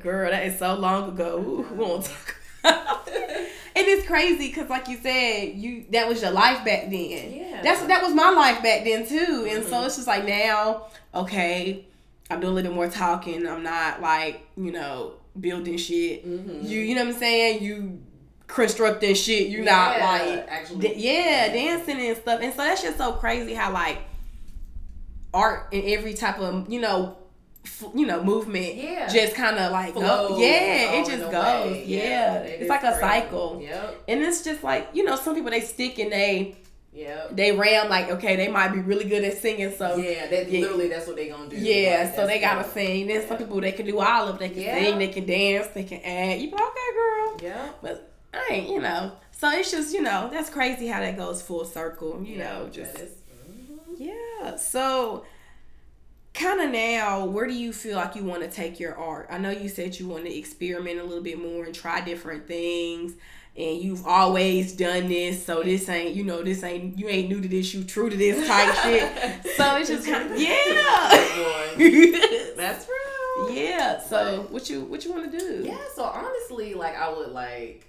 Girl, 0.00 0.30
that 0.30 0.46
is 0.46 0.58
so 0.58 0.74
long 0.74 1.10
ago. 1.10 1.38
Ooh, 1.38 1.66
we 1.74 1.76
won't 1.84 2.04
talk 2.04 2.36
about 2.64 3.08
it. 3.08 3.50
And 3.76 3.84
it's 3.88 4.06
crazy 4.06 4.46
because, 4.50 4.70
like 4.70 4.86
you 4.86 4.96
said, 4.98 5.56
you 5.56 5.84
that 5.90 6.08
was 6.08 6.22
your 6.22 6.30
life 6.30 6.64
back 6.64 6.82
then. 6.90 7.32
Yeah. 7.32 7.60
That's 7.60 7.82
that 7.86 8.02
was 8.04 8.14
my 8.14 8.30
life 8.30 8.62
back 8.62 8.84
then 8.84 9.04
too. 9.04 9.48
And 9.50 9.64
so 9.64 9.84
it's 9.84 9.96
just 9.96 10.06
like 10.06 10.24
now, 10.24 10.86
okay, 11.12 11.84
I'm 12.30 12.38
doing 12.38 12.52
a 12.52 12.54
little 12.54 12.70
bit 12.70 12.76
more 12.76 12.86
talking. 12.88 13.44
I'm 13.48 13.64
not 13.64 14.00
like 14.00 14.46
you 14.56 14.70
know 14.70 15.14
building 15.40 15.76
shit. 15.76 16.24
Mhm. 16.24 16.68
You 16.68 16.78
you 16.82 16.94
know 16.94 17.04
what 17.04 17.14
I'm 17.14 17.18
saying? 17.18 17.64
You 17.64 18.00
constructing 18.46 19.14
shit. 19.16 19.48
You're 19.48 19.64
not 19.64 19.98
like 19.98 20.46
actually. 20.48 20.88
da- 20.88 20.96
yeah 20.96 21.48
dancing 21.52 21.98
and 22.00 22.16
stuff. 22.16 22.40
And 22.42 22.52
so 22.54 22.58
that's 22.58 22.80
just 22.80 22.96
so 22.98 23.10
crazy 23.14 23.54
how 23.54 23.72
like 23.72 23.98
art 25.34 25.68
and 25.72 25.84
every 25.84 26.14
type 26.14 26.38
of 26.38 26.70
you 26.72 26.80
know. 26.80 27.16
f- 27.66 27.84
You 27.94 28.04
know, 28.06 28.22
movement 28.22 28.74
Yeah. 28.74 29.08
just 29.08 29.34
kind 29.34 29.56
of 29.58 29.72
like 29.72 29.94
go, 29.94 30.00
Flows 30.00 30.38
yeah, 30.40 30.92
it 31.00 31.06
just 31.06 31.30
goes, 31.30 31.72
way. 31.72 31.84
yeah. 31.86 32.34
it 32.42 32.60
It's 32.60 32.68
like 32.68 32.82
a 32.84 32.98
cycle, 33.00 33.58
Yep. 33.62 34.02
and 34.08 34.22
it's 34.22 34.42
just 34.44 34.62
like 34.62 34.88
you 34.92 35.02
know, 35.02 35.16
some 35.16 35.34
people 35.34 35.50
they 35.50 35.62
stick 35.62 35.98
and 35.98 36.12
they 36.12 36.56
yeah. 36.92 37.26
they 37.32 37.52
ram 37.52 37.88
like 37.88 38.10
okay, 38.10 38.36
they 38.36 38.48
might 38.48 38.68
be 38.68 38.80
really 38.80 39.06
good 39.06 39.24
at 39.24 39.38
singing, 39.38 39.72
so 39.76 39.96
yeah, 39.96 40.26
that 40.26 40.50
yeah. 40.50 40.60
literally 40.60 40.88
that's 40.88 41.06
what 41.06 41.16
they 41.16 41.28
gonna 41.30 41.48
do. 41.48 41.56
yeah, 41.56 42.02
Like, 42.04 42.14
so 42.16 42.26
they 42.26 42.38
gotta 42.38 42.58
what- 42.66 42.74
sing. 42.74 43.06
Then 43.06 43.26
some 43.26 43.38
people 43.38 43.58
they 43.62 43.72
can 43.72 43.86
do 43.86 43.98
all 43.98 44.28
of. 44.28 44.38
They 44.38 44.50
can 44.50 44.60
Yeah. 44.62 44.78
sing, 44.78 44.98
they 44.98 45.08
can 45.08 45.24
dance, 45.26 45.66
they 45.68 45.84
can 45.84 46.00
act. 46.04 46.40
You 46.40 46.48
be 46.50 46.52
like, 46.56 46.62
okay, 46.72 46.90
girl, 47.00 47.36
Yeah. 47.42 47.68
but 47.80 48.12
I 48.34 48.46
ain't, 48.52 48.68
you 48.68 48.80
know. 48.80 49.12
So 49.32 49.50
it's 49.50 49.70
just 49.70 49.92
you 49.94 50.02
know 50.02 50.28
that's 50.30 50.50
crazy 50.50 50.86
how 50.86 51.00
that 51.00 51.16
goes 51.16 51.40
full 51.40 51.64
circle. 51.64 52.22
You 52.22 52.36
know, 52.38 52.68
just 52.70 52.94
is-. 52.98 53.10
Yeah. 53.98 54.56
So 54.56 55.24
kind 56.34 56.60
of 56.60 56.70
now, 56.70 57.24
where 57.24 57.46
do 57.46 57.54
you 57.54 57.72
feel 57.72 57.96
like 57.96 58.16
you 58.16 58.24
want 58.24 58.42
to 58.42 58.48
take 58.50 58.80
your 58.80 58.96
art? 58.96 59.28
I 59.30 59.38
know 59.38 59.50
you 59.50 59.68
said 59.68 59.98
you 59.98 60.08
want 60.08 60.24
to 60.24 60.34
experiment 60.36 60.98
a 61.00 61.04
little 61.04 61.22
bit 61.22 61.38
more 61.40 61.64
and 61.64 61.74
try 61.74 62.00
different 62.00 62.46
things. 62.46 63.12
And 63.56 63.80
you've 63.80 64.04
always 64.04 64.72
done 64.72 65.06
this, 65.06 65.46
so 65.46 65.62
this 65.62 65.88
ain't 65.88 66.16
you 66.16 66.24
know 66.24 66.42
this 66.42 66.64
ain't 66.64 66.98
you 66.98 67.06
ain't 67.08 67.28
new 67.28 67.40
to 67.40 67.46
this, 67.46 67.72
you 67.72 67.84
true 67.84 68.10
to 68.10 68.16
this 68.16 68.48
type 68.48 68.74
shit. 68.82 69.52
So 69.56 69.76
it's 69.76 69.88
just 69.90 70.08
kind 70.08 70.32
of 70.32 70.40
yeah, 70.40 70.56
That's 72.56 72.88
real. 72.88 73.50
yeah. 73.52 74.00
So 74.00 74.48
what 74.50 74.68
you 74.68 74.80
what 74.86 75.04
you 75.04 75.12
want 75.12 75.30
to 75.30 75.38
do? 75.38 75.62
Yeah, 75.64 75.78
so 75.94 76.02
honestly, 76.02 76.74
like 76.74 76.96
I 76.96 77.08
would 77.12 77.30
like 77.30 77.86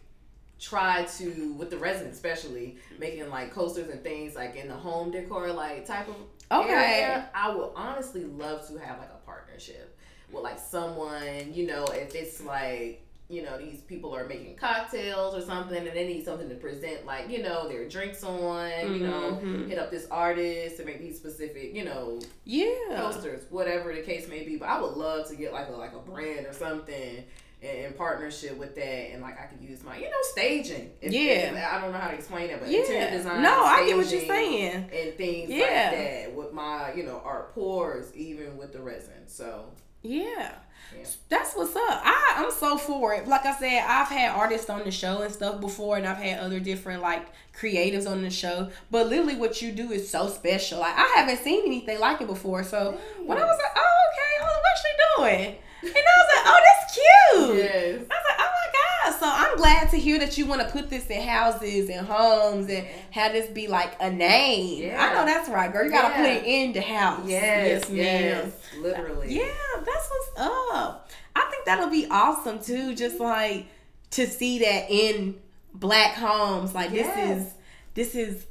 try 0.59 1.03
to 1.03 1.53
with 1.53 1.69
the 1.69 1.77
resin 1.77 2.07
especially 2.07 2.77
making 2.97 3.29
like 3.29 3.51
coasters 3.51 3.89
and 3.89 4.01
things 4.01 4.35
like 4.35 4.55
in 4.55 4.67
the 4.67 4.73
home 4.73 5.11
decor 5.11 5.51
like 5.51 5.85
type 5.85 6.07
of 6.07 6.15
Okay. 6.51 6.71
area. 7.01 7.27
I 7.33 7.53
would 7.53 7.71
honestly 7.75 8.23
love 8.23 8.67
to 8.67 8.77
have 8.77 8.99
like 8.99 9.09
a 9.09 9.25
partnership 9.25 9.97
with 10.31 10.43
like 10.43 10.59
someone, 10.59 11.51
you 11.53 11.65
know, 11.67 11.85
if 11.85 12.13
it's 12.15 12.41
like 12.41 13.01
you 13.27 13.41
know 13.41 13.57
these 13.57 13.79
people 13.81 14.15
are 14.15 14.27
making 14.27 14.55
cocktails 14.55 15.33
or 15.33 15.41
something 15.41 15.75
and 15.87 15.97
they 15.97 16.05
need 16.05 16.23
something 16.23 16.47
to 16.47 16.53
present 16.53 17.07
like 17.07 17.27
you 17.27 17.41
know 17.41 17.67
their 17.67 17.89
drinks 17.89 18.23
on 18.23 18.69
you 18.93 18.99
know 18.99 19.41
Mhm. 19.43 19.67
hit 19.67 19.79
up 19.79 19.89
this 19.89 20.05
artist 20.11 20.77
to 20.77 20.85
make 20.85 20.99
these 20.99 21.17
specific 21.17 21.73
you 21.73 21.83
know 21.85 22.19
Yeah. 22.43 22.67
posters, 22.95 23.41
whatever 23.49 23.91
the 23.95 24.01
case 24.03 24.27
may 24.29 24.43
be. 24.43 24.57
But 24.57 24.69
I 24.69 24.79
would 24.79 24.93
love 24.93 25.27
to 25.29 25.35
get 25.35 25.51
like 25.53 25.69
a 25.69 25.71
like 25.71 25.93
a 25.93 25.99
brand 25.99 26.45
or 26.45 26.53
something 26.53 27.25
in, 27.65 27.85
in 27.85 27.93
partnership 27.93 28.57
with 28.57 28.75
that, 28.75 29.11
and 29.13 29.21
like 29.21 29.39
I 29.39 29.45
could 29.45 29.61
use 29.61 29.83
my 29.83 29.97
you 29.97 30.03
know 30.05 30.17
staging. 30.31 30.91
If- 31.01 31.11
Yeah. 31.13 31.53
if- 31.55 31.73
I 31.73 31.81
don't 31.81 31.91
know 31.91 31.97
how 31.99 32.09
to 32.09 32.15
explain 32.15 32.49
it, 32.49 32.59
but 32.59 32.69
interior 32.69 33.09
design. 33.11 33.41
No, 33.41 33.63
I 33.63 33.85
get 33.85 33.97
what 33.97 34.11
you're 34.11 34.21
saying. 34.21 34.89
And 34.93 35.13
things 35.17 35.49
Yeah. 35.49 35.63
like 35.63 35.97
that 35.99 36.35
with 36.35 36.53
my 36.53 36.93
you 36.93 37.03
know 37.03 37.21
art 37.25 37.53
pours, 37.53 38.13
even 38.15 38.57
with 38.57 38.73
the 38.73 38.81
resin. 38.81 39.27
So 39.27 39.71
Yeah. 40.01 40.51
Yeah. 40.95 41.03
That's 41.29 41.55
what's 41.55 41.75
up. 41.75 41.81
I, 42.05 42.35
I'm 42.37 42.51
so 42.51 42.77
for 42.77 43.15
it. 43.15 43.27
Like 43.27 43.45
I 43.45 43.55
said, 43.57 43.83
I've 43.87 44.07
had 44.07 44.29
artists 44.35 44.69
on 44.69 44.83
the 44.83 44.91
show 44.91 45.23
and 45.23 45.33
stuff 45.33 45.59
before, 45.59 45.97
and 45.97 46.05
I've 46.05 46.17
had 46.17 46.39
other 46.39 46.59
different 46.59 47.01
like 47.01 47.25
creatives 47.59 48.07
on 48.09 48.21
the 48.21 48.29
show. 48.29 48.69
But 48.91 49.07
literally, 49.07 49.35
what 49.35 49.61
you 49.63 49.71
do 49.71 49.91
is 49.91 50.07
so 50.09 50.29
special. 50.29 50.79
Like 50.79 50.95
I 50.95 51.11
haven't 51.15 51.39
seen 51.43 51.65
anything 51.65 51.99
like 51.99 52.21
it 52.21 52.27
before. 52.27 52.63
So 52.63 52.97
when 53.25 53.37
I 53.37 53.41
was 53.43 53.57
like, 53.57 53.71
oh 53.75 53.95
okay, 54.11 54.45
oh, 54.47 54.61
what's 54.61 54.81
she 54.81 55.37
doing? 55.41 55.55
And 55.85 55.95
I 55.95 56.13
was 56.17 56.29
like, 56.35 56.45
oh, 56.45 56.59
that's 56.65 56.93
cute. 56.93 57.57
yes. 57.57 57.95
I 57.99 58.13
was 58.13 58.25
like, 58.29 58.39
oh 58.39 58.51
my 58.51 59.11
God. 59.11 59.19
So 59.19 59.25
I'm 59.29 59.57
glad 59.57 59.89
to 59.91 59.97
hear 59.97 60.19
that 60.19 60.37
you 60.37 60.45
want 60.45 60.61
to 60.61 60.67
put 60.69 60.89
this 60.89 61.07
in 61.07 61.21
houses 61.27 61.89
and 61.89 62.05
homes 62.07 62.69
and 62.69 62.85
have 63.11 63.33
this 63.33 63.47
be 63.49 63.67
like 63.67 63.95
a 64.01 64.09
name. 64.09 64.83
Yeah. 64.83 65.03
I 65.05 65.13
know 65.13 65.25
that's 65.25 65.47
right, 65.49 65.71
girl. 65.71 65.85
You 65.85 65.91
got 65.91 66.09
to 66.09 66.15
put 66.15 66.25
it 66.25 66.43
in 66.45 66.73
the 66.73 66.81
house. 66.81 67.21
Yes, 67.27 67.87
ma'am. 67.89 67.97
yes, 67.97 68.53
literally. 68.79 69.35
Yeah, 69.37 69.45
that's 69.85 70.09
what's 70.09 70.31
up. 70.39 71.09
I 71.35 71.41
think 71.51 71.65
that'll 71.65 71.89
be 71.89 72.07
awesome 72.09 72.59
too. 72.59 72.95
Just 72.95 73.19
like 73.19 73.67
to 74.11 74.27
see 74.27 74.59
that 74.59 74.89
in 74.89 75.35
black 75.73 76.15
homes. 76.15 76.73
Like 76.73 76.91
Yes. 76.91 77.15
this 77.15 77.37
is 77.37 77.53
this 77.93 78.15
is 78.15 78.45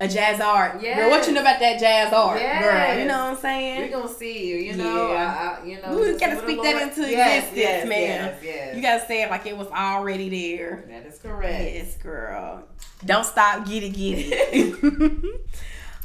a 0.00 0.08
jazz 0.08 0.40
art. 0.40 0.80
Girl, 0.80 1.08
what 1.10 1.26
you 1.26 1.32
know 1.32 1.40
about 1.40 1.60
that 1.60 1.78
jazz 1.78 2.12
art, 2.12 2.40
girl? 2.40 2.98
You 2.98 3.04
know 3.06 3.24
what 3.26 3.34
I'm 3.34 3.36
saying? 3.36 3.80
We're 3.80 3.96
gonna 4.00 4.12
see 4.12 4.48
you, 4.48 4.56
you 4.56 4.76
know. 4.76 5.12
Yeah. 5.12 5.58
I, 5.60 5.62
I, 5.62 5.66
you 5.66 5.80
know, 5.80 5.96
We 5.96 6.18
gotta 6.18 6.38
speak 6.42 6.62
that 6.62 6.82
into 6.82 7.08
Yes, 7.08 7.44
existence, 7.44 7.56
yes, 7.56 7.88
man. 7.88 8.24
Yes, 8.24 8.40
yes. 8.42 8.76
You 8.76 8.82
gotta 8.82 9.06
say 9.06 9.22
it 9.22 9.30
like 9.30 9.46
it 9.46 9.56
was 9.56 9.68
already 9.68 10.28
there. 10.56 10.84
that 10.88 11.06
is 11.06 11.18
correct. 11.18 11.74
Yes, 11.74 11.96
girl. 11.96 12.64
Don't 13.04 13.24
stop, 13.24 13.66
get 13.66 13.82
it, 13.84 13.90
get 13.90 14.18
it. 14.18 15.46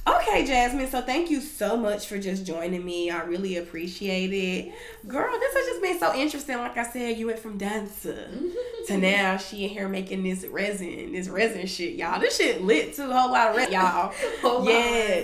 Okay, 0.08 0.46
Jasmyn. 0.46 0.90
So 0.90 1.02
thank 1.02 1.30
you 1.30 1.42
so 1.42 1.76
much 1.78 2.08
for 2.08 2.18
just 2.18 2.46
joining 2.46 2.86
me. 2.86 3.12
I 3.12 3.24
really 3.24 3.58
appreciate 3.58 4.34
it. 4.34 4.72
Girl, 5.08 5.32
this 5.40 5.54
has 5.54 5.66
just 5.68 5.82
been 5.82 6.00
so 6.00 6.16
interesting. 6.16 6.58
Like 6.58 6.78
I 6.78 6.84
said, 6.84 7.18
you 7.18 7.28
went 7.28 7.40
from 7.40 7.58
dancer 7.58 8.30
to 8.88 8.98
now 8.98 9.38
she 9.38 9.66
in 9.66 9.70
here 9.70 9.88
making 9.88 10.24
this 10.24 10.44
resin, 10.46 11.12
this 11.12 11.28
resin 11.28 11.68
shit, 11.68 11.94
y'all. 11.96 12.20
This 12.20 12.38
shit 12.38 12.62
lit 12.62 12.96
too. 12.96 13.12
Whole 13.12 13.32
lot 13.32 13.50
of 13.50 13.58
resin, 13.58 13.74
y'all. 13.74 14.14
Whole 14.42 14.60
lot 14.60 14.70
of 14.70 14.76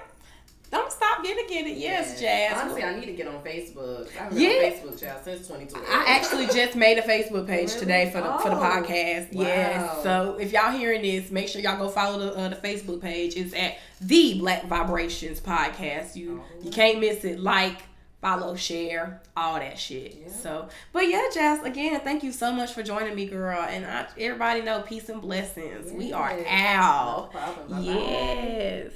Don't 0.70 0.90
stop. 0.90 1.22
getting 1.22 1.44
it, 1.44 1.48
get 1.48 1.66
it. 1.66 1.76
Yes, 1.76 2.18
Jazz. 2.18 2.58
Honestly, 2.58 2.82
I 2.82 2.98
need 2.98 3.04
to 3.06 3.12
get 3.12 3.28
on 3.28 3.42
Facebook. 3.44 4.08
I 4.18 4.22
haven't 4.24 4.40
Yeah. 4.40 4.48
been 4.48 4.64
on 4.64 4.78
Facebook, 4.94 5.00
child, 5.00 5.20
since 5.24 5.46
2012. 5.46 5.86
I 5.88 6.04
actually 6.08 6.46
just 6.46 6.74
made 6.74 6.96
a 6.98 7.02
Facebook 7.02 7.46
page 7.46 7.68
Really? 7.68 7.80
today 7.80 8.10
for 8.10 8.22
the 8.22 8.32
for 8.38 8.48
the 8.48 8.56
Oh, 8.56 8.60
podcast. 8.60 9.28
Yes. 9.30 9.82
wow. 9.96 10.02
So 10.02 10.36
if 10.40 10.52
y'all 10.52 10.72
hearing 10.72 11.02
this, 11.02 11.30
make 11.30 11.48
sure 11.48 11.60
y'all 11.60 11.76
go 11.78 11.88
follow 11.90 12.18
the 12.18 12.34
uh, 12.34 12.48
the 12.48 12.56
Facebook 12.56 13.00
page. 13.02 13.36
It's 13.36 13.52
at 13.54 13.76
the 14.00 14.38
Black 14.38 14.64
Vibrations 14.66 15.38
Podcast. 15.38 16.16
You 16.16 16.42
you 16.62 16.70
can't 16.70 16.98
miss 16.98 17.24
it. 17.24 17.38
Like, 17.40 17.82
follow, 18.24 18.56
share, 18.56 19.20
all 19.36 19.56
that 19.56 19.78
shit. 19.78 20.16
Yeah. 20.22 20.32
So, 20.32 20.68
but 20.94 21.06
yeah, 21.06 21.28
Jazz. 21.34 21.62
Again, 21.62 22.00
thank 22.00 22.22
you 22.22 22.32
so 22.32 22.50
much 22.50 22.72
for 22.72 22.82
joining 22.82 23.14
me, 23.14 23.26
girl. 23.26 23.60
And 23.60 23.84
I, 23.84 24.06
everybody 24.18 24.62
know 24.62 24.80
peace 24.80 25.10
and 25.10 25.20
blessings. 25.20 25.92
We 25.92 26.14
are 26.14 26.34
out. 26.48 27.34
No 27.34 27.38
problem. 27.38 27.84
Yes. 27.84 28.92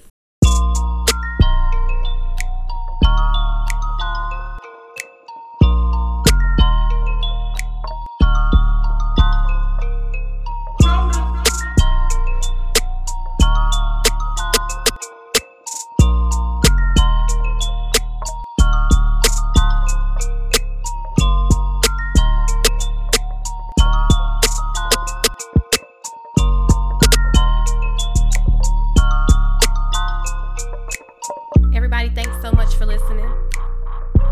So 32.49 32.57
much 32.57 32.75
for 32.77 32.87
listening. 32.87 33.31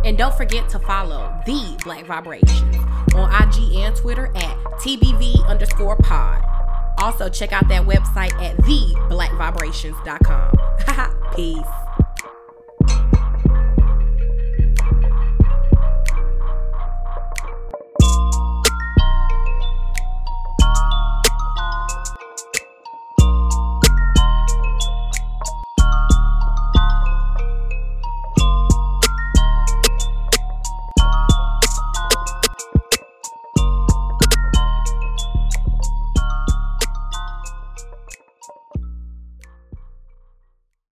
And 0.05 0.17
don't 0.17 0.35
forget 0.35 0.69
to 0.71 0.79
follow 0.81 1.33
the 1.47 1.77
Black 1.85 2.07
Vibrations 2.07 2.77
on 3.15 3.31
IG 3.43 3.75
and 3.77 3.95
Twitter 3.97 4.27
at 4.37 4.57
TBV 4.81 5.47
underscore 5.47 5.97
pod. 5.97 6.43
Also, 6.99 7.29
check 7.29 7.53
out 7.53 7.69
that 7.69 7.85
website 7.87 8.33
at 8.41 8.57
theblackvibrations.com. 8.59 10.53
Peace. 11.37 11.86